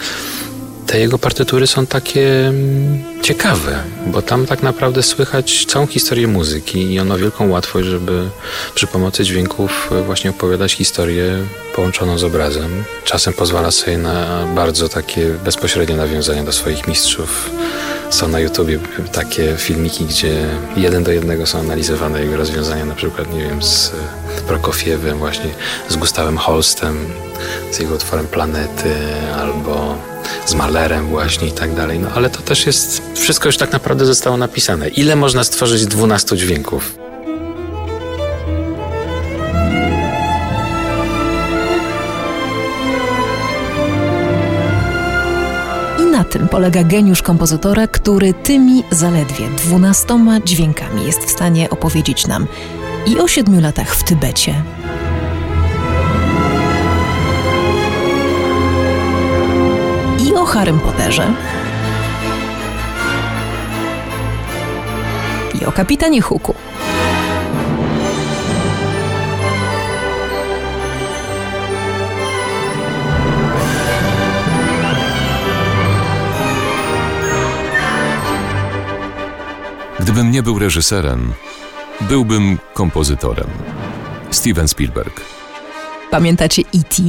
te 0.87 0.99
jego 0.99 1.19
partytury 1.19 1.67
są 1.67 1.85
takie 1.85 2.47
mm, 2.47 3.03
ciekawe, 3.21 3.83
bo 4.07 4.21
tam 4.21 4.45
tak 4.45 4.63
naprawdę 4.63 5.03
słychać 5.03 5.65
całą 5.65 5.87
historię 5.87 6.27
muzyki 6.27 6.93
i 6.93 6.99
on 6.99 7.07
ma 7.07 7.17
wielką 7.17 7.49
łatwość, 7.49 7.87
żeby 7.87 8.29
przy 8.75 8.87
pomocy 8.87 9.23
dźwięków 9.23 9.89
y, 9.91 10.03
właśnie 10.03 10.29
opowiadać 10.29 10.73
historię 10.73 11.37
połączoną 11.75 12.17
z 12.17 12.23
obrazem. 12.23 12.83
Czasem 13.03 13.33
pozwala 13.33 13.71
sobie 13.71 13.97
na 13.97 14.45
bardzo 14.55 14.89
takie 14.89 15.29
bezpośrednie 15.45 15.95
nawiązania 15.95 16.43
do 16.43 16.51
swoich 16.51 16.87
mistrzów. 16.87 17.49
Są 18.13 18.27
na 18.27 18.39
YouTubie 18.39 18.79
takie 19.11 19.57
filmiki, 19.57 20.05
gdzie 20.05 20.49
jeden 20.77 21.03
do 21.03 21.11
jednego 21.11 21.45
są 21.45 21.59
analizowane 21.59 22.21
jego 22.21 22.37
rozwiązania, 22.37 22.85
na 22.85 22.95
przykład, 22.95 23.33
nie 23.33 23.43
wiem, 23.43 23.63
z 23.63 23.91
Prokofiewem, 24.47 25.17
właśnie 25.17 25.49
z 25.89 25.95
Gustawem 25.95 26.37
Holstem, 26.37 26.97
z 27.71 27.79
jego 27.79 27.95
utworem 27.95 28.27
Planety, 28.27 28.95
albo 29.37 29.95
z 30.45 30.53
Malerem 30.53 31.07
właśnie 31.07 31.47
i 31.47 31.51
tak 31.51 31.75
dalej. 31.75 31.99
No 31.99 32.09
ale 32.15 32.29
to 32.29 32.41
też 32.41 32.65
jest, 32.65 33.01
wszystko 33.15 33.49
już 33.49 33.57
tak 33.57 33.71
naprawdę 33.71 34.05
zostało 34.05 34.37
napisane. 34.37 34.89
Ile 34.89 35.15
można 35.15 35.43
stworzyć 35.43 35.85
12 35.85 36.37
dźwięków? 36.37 36.95
Tym 46.33 46.47
polega 46.47 46.83
geniusz 46.83 47.21
kompozytora, 47.21 47.87
który 47.87 48.33
tymi 48.33 48.83
zaledwie 48.91 49.49
dwunastoma 49.49 50.39
dźwiękami 50.39 51.05
jest 51.05 51.25
w 51.25 51.29
stanie 51.29 51.69
opowiedzieć 51.69 52.27
nam 52.27 52.47
i 53.05 53.19
o 53.19 53.27
siedmiu 53.27 53.61
latach 53.61 53.95
w 53.95 54.03
Tybecie, 54.03 54.63
i 60.27 60.33
o 60.33 60.45
Harrym 60.45 60.79
Potterze, 60.79 61.33
i 65.61 65.65
o 65.65 65.71
kapitanie 65.71 66.21
Huku. 66.21 66.55
Gdybym 80.03 80.31
nie 80.31 80.43
był 80.43 80.59
reżyserem, 80.59 81.33
byłbym 82.01 82.57
kompozytorem. 82.73 83.47
Steven 84.31 84.67
Spielberg. 84.67 85.21
Pamiętacie 86.13 86.61
E.T.? 86.61 87.03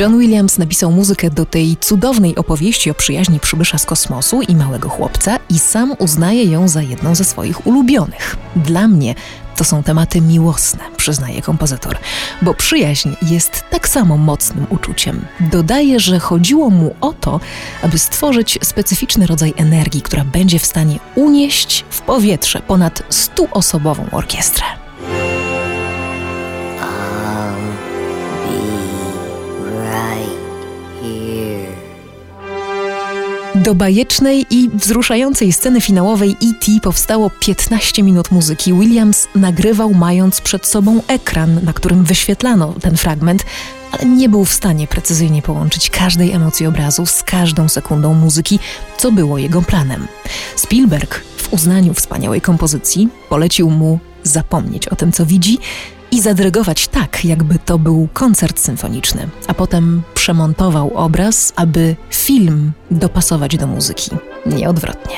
John 0.00 0.18
Williams 0.18 0.58
napisał 0.58 0.92
muzykę 0.92 1.30
do 1.30 1.46
tej 1.46 1.76
cudownej 1.80 2.36
opowieści 2.36 2.90
o 2.90 2.94
przyjaźni 2.94 3.40
przybysza 3.40 3.78
z 3.78 3.86
kosmosu 3.86 4.42
i 4.42 4.56
małego 4.56 4.88
chłopca 4.88 5.38
i 5.50 5.58
sam 5.58 5.94
uznaje 5.98 6.44
ją 6.44 6.68
za 6.68 6.82
jedną 6.82 7.14
ze 7.14 7.24
swoich 7.24 7.66
ulubionych. 7.66 8.36
Dla 8.56 8.88
mnie 8.88 9.14
to 9.56 9.64
są 9.64 9.82
tematy 9.82 10.20
miłosne, 10.20 10.80
przyznaje 10.96 11.42
kompozytor, 11.42 11.98
bo 12.42 12.54
przyjaźń 12.54 13.10
jest 13.22 13.64
tak 13.70 13.88
samo 13.88 14.16
mocnym 14.16 14.66
uczuciem. 14.70 15.24
Dodaje, 15.40 16.00
że 16.00 16.18
chodziło 16.18 16.70
mu 16.70 16.94
o 17.00 17.12
to, 17.12 17.40
aby 17.82 17.98
stworzyć 17.98 18.58
specyficzny 18.62 19.26
rodzaj 19.26 19.54
energii, 19.56 20.02
która 20.02 20.24
będzie 20.24 20.58
w 20.58 20.66
stanie 20.66 20.98
unieść 21.14 21.84
w 21.90 22.00
powietrze 22.00 22.60
ponad 22.60 23.02
stuosobową 23.08 24.06
orkiestrę. 24.12 24.85
Do 33.62 33.74
bajecznej 33.74 34.46
i 34.50 34.68
wzruszającej 34.74 35.52
sceny 35.52 35.80
finałowej 35.80 36.30
E.T. 36.30 36.72
powstało 36.82 37.30
15 37.40 38.02
minut 38.02 38.30
muzyki. 38.30 38.72
Williams 38.72 39.28
nagrywał 39.34 39.94
mając 39.94 40.40
przed 40.40 40.66
sobą 40.66 41.00
ekran, 41.08 41.60
na 41.64 41.72
którym 41.72 42.04
wyświetlano 42.04 42.74
ten 42.80 42.96
fragment, 42.96 43.44
ale 43.92 44.04
nie 44.04 44.28
był 44.28 44.44
w 44.44 44.52
stanie 44.52 44.86
precyzyjnie 44.86 45.42
połączyć 45.42 45.90
każdej 45.90 46.32
emocji 46.32 46.66
obrazu 46.66 47.06
z 47.06 47.22
każdą 47.22 47.68
sekundą 47.68 48.14
muzyki, 48.14 48.58
co 48.96 49.12
było 49.12 49.38
jego 49.38 49.62
planem. 49.62 50.06
Spielberg 50.56 51.24
w 51.36 51.52
uznaniu 51.52 51.94
wspaniałej 51.94 52.40
kompozycji 52.40 53.08
polecił 53.28 53.70
mu 53.70 53.98
zapomnieć 54.22 54.88
o 54.88 54.96
tym, 54.96 55.12
co 55.12 55.26
widzi 55.26 55.58
i 56.16 56.20
zadyrygować 56.20 56.88
tak, 56.88 57.24
jakby 57.24 57.58
to 57.58 57.78
był 57.78 58.08
koncert 58.12 58.58
symfoniczny, 58.58 59.28
a 59.46 59.54
potem 59.54 60.02
przemontował 60.14 60.90
obraz, 60.94 61.52
aby 61.56 61.96
film 62.10 62.72
dopasować 62.90 63.56
do 63.56 63.66
muzyki, 63.66 64.10
nie 64.46 64.68
odwrotnie. 64.68 65.16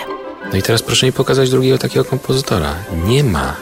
No 0.53 0.59
i 0.59 0.63
teraz 0.63 0.83
proszę 0.83 1.07
mi 1.07 1.13
pokazać 1.13 1.51
drugiego 1.51 1.79
takiego 1.79 2.05
kompozytora. 2.05 2.75
Nie 3.07 3.25
ma. 3.25 3.57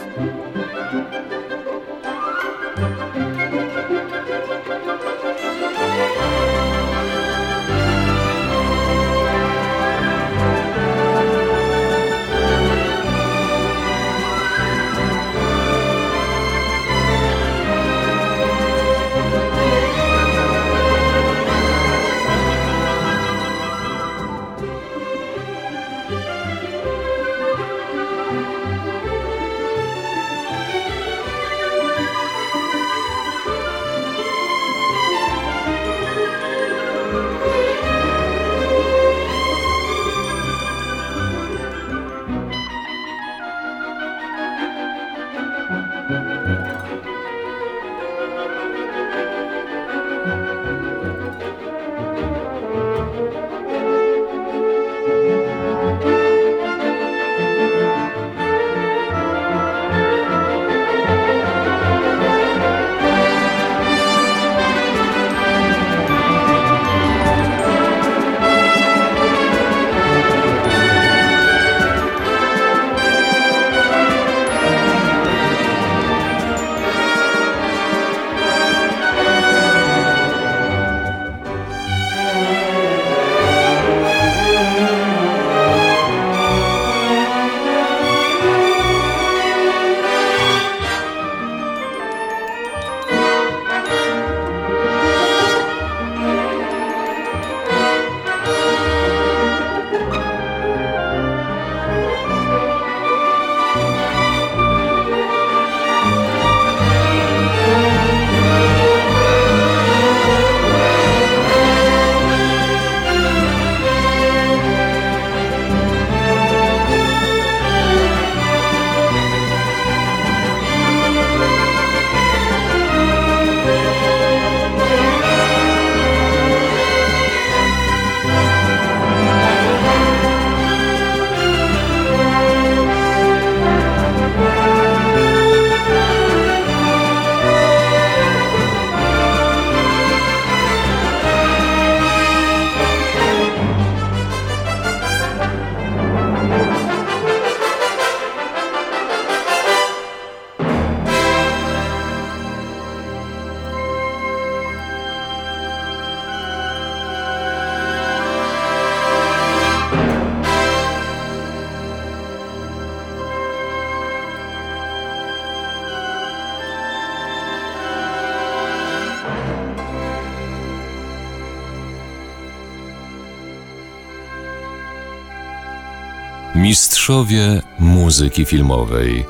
Mistrzowie 176.67 177.61
muzyki 177.79 178.45
filmowej 178.45 179.25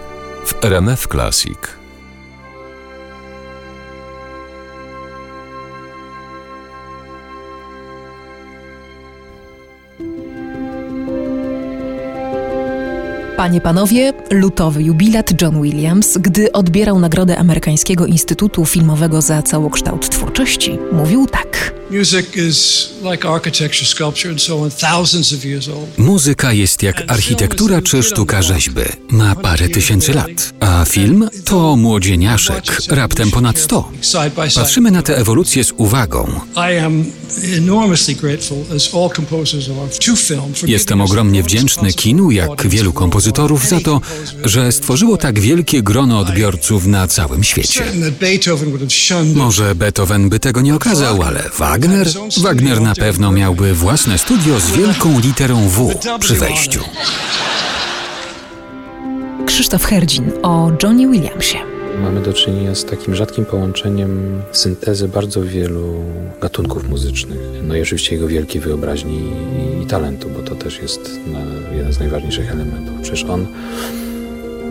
w 0.45 0.65
RMF 0.65 1.07
Classic. 1.07 1.57
Panie, 13.38 13.61
panowie, 13.61 14.13
lutowy 14.31 14.83
jubilat 14.83 15.41
John 15.41 15.61
Williams, 15.61 16.17
gdy 16.17 16.51
odbierał 16.51 16.99
nagrodę 16.99 17.38
Amerykańskiego 17.38 18.05
Instytutu 18.05 18.65
Filmowego 18.65 19.21
za 19.21 19.41
całokształt 19.41 20.09
twórczości, 20.09 20.77
mówił 20.91 21.27
tak. 21.27 21.73
Muzyka 25.97 26.53
jest 26.53 26.83
jak 26.83 27.03
architektura 27.07 27.81
czy 27.81 28.03
sztuka 28.03 28.41
rzeźby. 28.41 28.81
Ma 29.09 29.35
parę 29.35 29.69
tysięcy 29.69 30.13
lat. 30.13 30.53
A 30.68 30.86
film 30.86 31.30
to 31.45 31.76
młodzieniaszek, 31.76 32.63
raptem 32.89 33.32
ponad 33.32 33.59
sto. 33.59 33.89
Side 34.01 34.30
by 34.30 34.49
side. 34.49 34.61
Patrzymy 34.61 34.91
na 34.91 35.01
tę 35.01 35.18
ewolucję 35.18 35.63
z 35.63 35.74
uwagą. 35.78 36.39
Jestem 40.68 41.01
ogromnie 41.01 41.43
wdzięczny 41.43 41.93
kinu, 41.93 42.32
jak 42.32 42.68
wielu 42.68 42.93
kompozytorów, 42.93 43.68
za 43.68 43.80
to, 43.80 44.01
że 44.43 44.72
stworzyło 44.72 45.18
tak 45.18 45.39
wielkie 45.39 45.84
grono 45.84 46.20
odbiorców 46.20 46.86
na 46.86 47.07
całym 47.07 47.43
świecie. 47.43 47.84
Może 49.36 49.76
Beethoven 49.76 50.30
by 50.30 50.39
tego 50.39 50.61
nie 50.61 50.76
okazał, 50.76 51.24
ale 51.24 51.49
Wagner? 51.57 52.07
Wagner 52.38 52.82
na 52.82 52.95
pewno 52.95 53.32
miałby 53.32 53.74
własne 53.74 54.18
studio 54.18 54.59
z 54.59 54.72
wielką 54.72 55.20
literą 55.20 55.70
W 55.70 55.95
przy 56.20 56.34
wejściu. 56.34 56.80
Krzysztof 59.58 59.86
Herdzin 59.86 60.32
o 60.43 60.72
Johnie 60.84 61.08
Williamsie. 61.08 61.58
Mamy 62.01 62.22
do 62.22 62.34
czynienia 62.34 62.76
z 62.76 62.86
takim 62.86 63.16
rzadkim 63.16 63.45
połączeniem 63.45 64.41
syntezy 64.51 65.08
bardzo 65.08 65.43
wielu 65.43 66.03
gatunków 66.41 66.89
muzycznych. 66.89 67.39
No 67.64 67.76
i 67.76 67.82
oczywiście 67.82 68.16
jego 68.16 68.28
wielkiej 68.28 68.62
wyobraźni 68.62 69.32
i, 69.80 69.84
i 69.84 69.86
talentu, 69.86 70.30
bo 70.30 70.43
to 70.43 70.55
też 70.55 70.80
jest 70.82 71.20
na, 71.28 71.39
jeden 71.76 71.93
z 71.93 71.99
najważniejszych 71.99 72.51
elementów. 72.51 72.93
Przecież 73.01 73.24
on, 73.24 73.47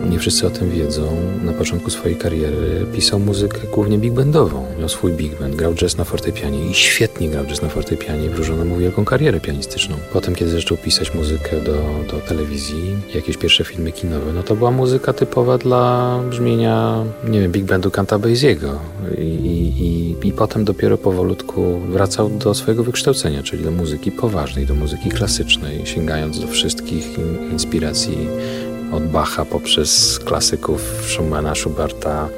nie 0.09 0.19
wszyscy 0.19 0.47
o 0.47 0.49
tym 0.49 0.69
wiedzą, 0.69 1.17
na 1.43 1.53
początku 1.53 1.89
swojej 1.89 2.17
kariery 2.17 2.85
pisał 2.93 3.19
muzykę 3.19 3.59
głównie 3.73 3.97
big 3.97 4.13
bandową. 4.13 4.65
Miał 4.79 4.89
swój 4.89 5.11
big 5.11 5.39
band, 5.39 5.55
grał 5.55 5.73
jazz 5.73 5.97
na 5.97 6.03
fortepianie 6.03 6.69
i 6.69 6.73
świetnie 6.73 7.29
grał 7.29 7.45
jazz 7.45 7.61
na 7.61 7.69
fortepianie. 7.69 8.29
Wróżono 8.29 8.65
mu 8.65 8.77
wielką 8.77 9.05
karierę 9.05 9.39
pianistyczną. 9.39 9.95
Potem, 10.13 10.35
kiedy 10.35 10.51
zaczął 10.51 10.77
pisać 10.77 11.13
muzykę 11.13 11.61
do, 11.61 11.73
do 12.11 12.19
telewizji, 12.27 12.95
jakieś 13.15 13.37
pierwsze 13.37 13.63
filmy 13.63 13.91
kinowe, 13.91 14.33
no 14.33 14.43
to 14.43 14.55
była 14.55 14.71
muzyka 14.71 15.13
typowa 15.13 15.57
dla 15.57 16.19
brzmienia, 16.29 17.03
nie 17.27 17.41
wiem, 17.41 17.51
big 17.51 17.65
bandu 17.65 17.89
Cantabase'ego. 17.89 18.69
I, 19.17 19.21
i, 19.21 19.83
i, 19.83 20.27
I 20.27 20.31
potem 20.31 20.65
dopiero 20.65 20.97
powolutku 20.97 21.79
wracał 21.79 22.29
do 22.29 22.53
swojego 22.53 22.83
wykształcenia, 22.83 23.43
czyli 23.43 23.63
do 23.63 23.71
muzyki 23.71 24.11
poważnej, 24.11 24.65
do 24.65 24.75
muzyki 24.75 25.09
klasycznej, 25.09 25.81
sięgając 25.85 26.39
do 26.39 26.47
wszystkich 26.47 27.17
in, 27.17 27.51
inspiracji 27.51 28.17
od 28.91 29.07
Bacha 29.07 29.45
poprzez 29.45 30.19
klasyków 30.19 30.81
Schumana, 31.07 31.55
Schuberta, 31.55 32.29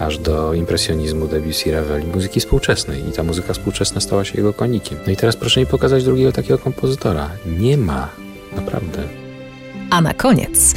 aż 0.00 0.18
do 0.18 0.54
impresjonizmu 0.54 1.26
Debussy, 1.28 1.72
Ravelli, 1.72 2.06
muzyki 2.06 2.40
współczesnej. 2.40 3.08
I 3.08 3.12
ta 3.12 3.22
muzyka 3.22 3.52
współczesna 3.52 4.00
stała 4.00 4.24
się 4.24 4.36
jego 4.36 4.52
konikiem. 4.52 4.98
No 5.06 5.12
i 5.12 5.16
teraz 5.16 5.36
proszę 5.36 5.60
mi 5.60 5.66
pokazać 5.66 6.04
drugiego 6.04 6.32
takiego 6.32 6.58
kompozytora. 6.58 7.30
Nie 7.58 7.76
ma. 7.76 8.08
Naprawdę. 8.56 9.02
A 9.90 10.00
na 10.00 10.14
koniec 10.14 10.74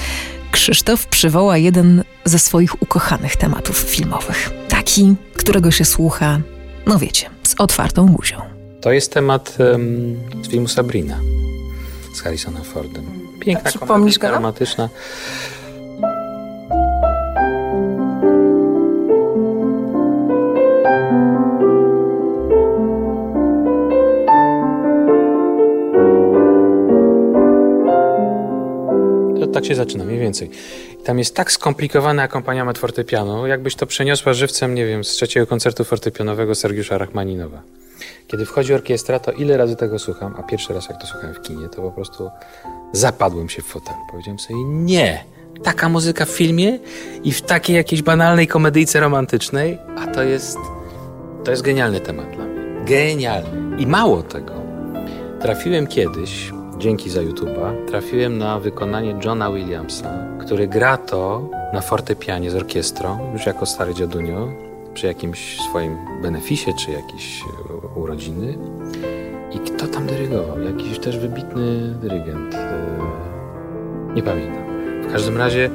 Krzysztof 0.51 1.07
przywoła 1.07 1.57
jeden 1.57 2.03
ze 2.26 2.39
swoich 2.39 2.82
ukochanych 2.82 3.36
tematów 3.36 3.78
filmowych. 3.78 4.49
Taki, 4.70 5.16
którego 5.36 5.72
się 5.72 5.86
słucha, 5.86 6.39
no 6.86 6.99
wiecie, 6.99 7.30
z 7.43 7.55
otwartą 7.57 8.05
buzią. 8.05 8.41
To 8.82 8.91
jest 8.91 9.14
temat 9.14 9.57
um, 9.59 10.16
z 10.43 10.47
filmu 10.47 10.68
Sabrina 10.68 11.20
z 12.14 12.22
Harrisonem 12.22 12.64
Fordem. 12.64 13.20
Piękna 13.41 13.71
komedia 13.71 14.19
go. 14.19 14.89
To 29.39 29.47
tak 29.53 29.65
się 29.65 29.75
zaczyna, 29.75 30.03
mniej 30.03 30.19
więcej. 30.19 30.49
I 30.99 31.03
tam 31.03 31.19
jest 31.19 31.35
tak 31.35 31.51
skomplikowany 31.51 32.21
akompaniament 32.21 32.77
fortepianu, 32.77 33.47
jakbyś 33.47 33.75
to 33.75 33.85
przeniosła 33.85 34.33
żywcem, 34.33 34.75
nie 34.75 34.85
wiem, 34.85 35.03
z 35.03 35.09
trzeciego 35.09 35.47
koncertu 35.47 35.83
fortepianowego 35.83 36.55
Sergiusza 36.55 36.97
Rachmaninowa. 36.97 37.61
Kiedy 38.27 38.45
wchodzi 38.45 38.73
orkiestra, 38.73 39.19
to 39.19 39.31
ile 39.31 39.57
razy 39.57 39.75
tego 39.75 39.99
słucham, 39.99 40.35
a 40.37 40.43
pierwszy 40.43 40.73
raz 40.73 40.89
jak 40.89 41.01
to 41.01 41.07
słuchałem 41.07 41.35
w 41.35 41.41
kinie, 41.41 41.69
to 41.69 41.81
po 41.81 41.91
prostu 41.91 42.29
zapadłem 42.91 43.49
się 43.49 43.61
w 43.61 43.65
fotelu. 43.65 43.97
Powiedziałem 44.11 44.39
sobie, 44.39 44.63
nie, 44.65 45.23
taka 45.63 45.89
muzyka 45.89 46.25
w 46.25 46.29
filmie 46.29 46.79
i 47.23 47.31
w 47.31 47.41
takiej 47.41 47.75
jakiejś 47.75 48.01
banalnej 48.01 48.47
komedyjce 48.47 48.99
romantycznej, 48.99 49.77
a 49.97 50.07
to 50.07 50.23
jest, 50.23 50.57
to 51.43 51.51
jest 51.51 51.63
genialny 51.63 51.99
temat 51.99 52.35
dla 52.35 52.45
mnie. 52.45 52.85
Genialny. 52.85 53.81
I 53.81 53.87
mało 53.87 54.23
tego, 54.23 54.53
trafiłem 55.41 55.87
kiedyś, 55.87 56.51
dzięki 56.77 57.09
za 57.09 57.21
YouTube'a, 57.21 57.85
trafiłem 57.85 58.37
na 58.37 58.59
wykonanie 58.59 59.19
Johna 59.25 59.51
Williamsa, 59.51 60.27
który 60.41 60.67
gra 60.67 60.97
to 60.97 61.49
na 61.73 61.81
fortepianie 61.81 62.51
z 62.51 62.55
orkiestrą, 62.55 63.33
już 63.33 63.45
jako 63.45 63.65
stary 63.65 63.93
dziadunio, 63.93 64.70
przy 64.93 65.07
jakimś 65.07 65.57
swoim 65.69 65.97
beneficie, 66.21 66.73
czy 66.73 66.91
jakieś 66.91 67.41
e, 67.41 67.99
urodziny. 67.99 68.57
I 69.51 69.59
kto 69.59 69.87
tam 69.87 70.07
dyrygował? 70.07 70.61
Jakiś 70.61 70.99
też 70.99 71.17
wybitny 71.17 71.93
dyrygent. 72.01 72.55
e, 72.55 72.87
Nie 74.15 74.23
pamiętam. 74.23 74.63
W 75.09 75.11
każdym 75.11 75.37
razie 75.37 75.69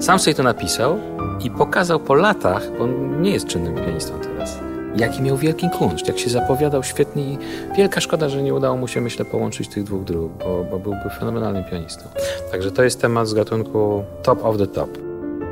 sam 0.00 0.18
sobie 0.18 0.34
to 0.34 0.42
napisał 0.42 0.98
i 1.44 1.50
pokazał 1.50 2.00
po 2.00 2.14
latach, 2.14 2.62
bo 2.78 2.84
on 2.84 3.22
nie 3.22 3.30
jest 3.30 3.46
czynnym 3.46 3.74
pianistą 3.74 4.12
teraz, 4.22 4.58
jaki 4.96 5.22
miał 5.22 5.36
wielki 5.36 5.70
kunszt, 5.78 6.08
jak 6.08 6.18
się 6.18 6.30
zapowiadał 6.30 6.82
świetnie 6.82 7.22
i 7.24 7.38
wielka 7.76 8.00
szkoda, 8.00 8.28
że 8.28 8.42
nie 8.42 8.54
udało 8.54 8.76
mu 8.76 8.88
się, 8.88 9.00
myślę, 9.00 9.24
połączyć 9.24 9.68
tych 9.68 9.84
dwóch 9.84 10.04
dróg, 10.04 10.32
bo, 10.32 10.64
bo 10.70 10.78
byłby 10.78 11.10
fenomenalnym 11.18 11.64
pianistą. 11.64 12.04
Także 12.50 12.70
to 12.70 12.82
jest 12.84 13.00
temat 13.00 13.28
z 13.28 13.34
gatunku 13.34 14.04
top 14.22 14.44
of 14.44 14.58
the 14.58 14.66
top. 14.66 14.90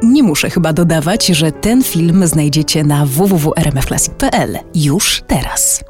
Nie 0.02 0.22
muszę 0.22 0.50
chyba 0.50 0.72
dodawać, 0.72 1.26
że 1.26 1.52
ten 1.52 1.82
film 1.82 2.26
znajdziecie 2.26 2.84
na 2.84 3.06
www.rmfclassic.pl 3.06 4.58
już 4.74 5.22
teraz. 5.26 5.84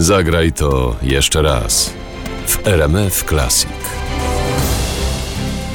Zagraj 0.00 0.52
to 0.52 0.96
jeszcze 1.02 1.42
raz 1.42 1.90
w 2.46 2.66
RMF 2.66 3.24
Classic. 3.28 3.70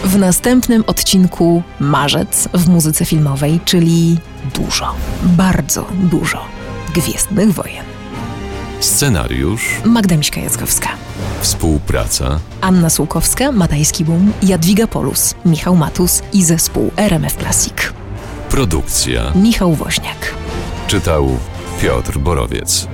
W 0.03 0.17
następnym 0.17 0.83
odcinku 0.87 1.63
Marzec 1.79 2.49
w 2.53 2.67
muzyce 2.69 3.05
filmowej, 3.05 3.59
czyli 3.65 4.17
dużo, 4.55 4.95
bardzo 5.23 5.85
dużo 5.93 6.45
Gwiezdnych 6.93 7.53
Wojen. 7.53 7.85
Scenariusz, 8.79 9.69
Magda 9.83 10.15
Miśka-Jackowska. 10.15 10.87
współpraca, 11.41 12.39
Anna 12.61 12.89
Sułkowska, 12.89 13.51
Matajski 13.51 14.05
Bum, 14.05 14.33
Jadwiga 14.43 14.87
Polus, 14.87 15.35
Michał 15.45 15.75
Matus 15.75 16.21
i 16.33 16.43
zespół 16.43 16.91
RMF 16.97 17.33
Classic. 17.37 17.73
produkcja. 18.49 19.31
Michał 19.35 19.73
Woźniak. 19.75 20.33
Czytał 20.87 21.37
Piotr 21.81 22.17
Borowiec. 22.19 22.87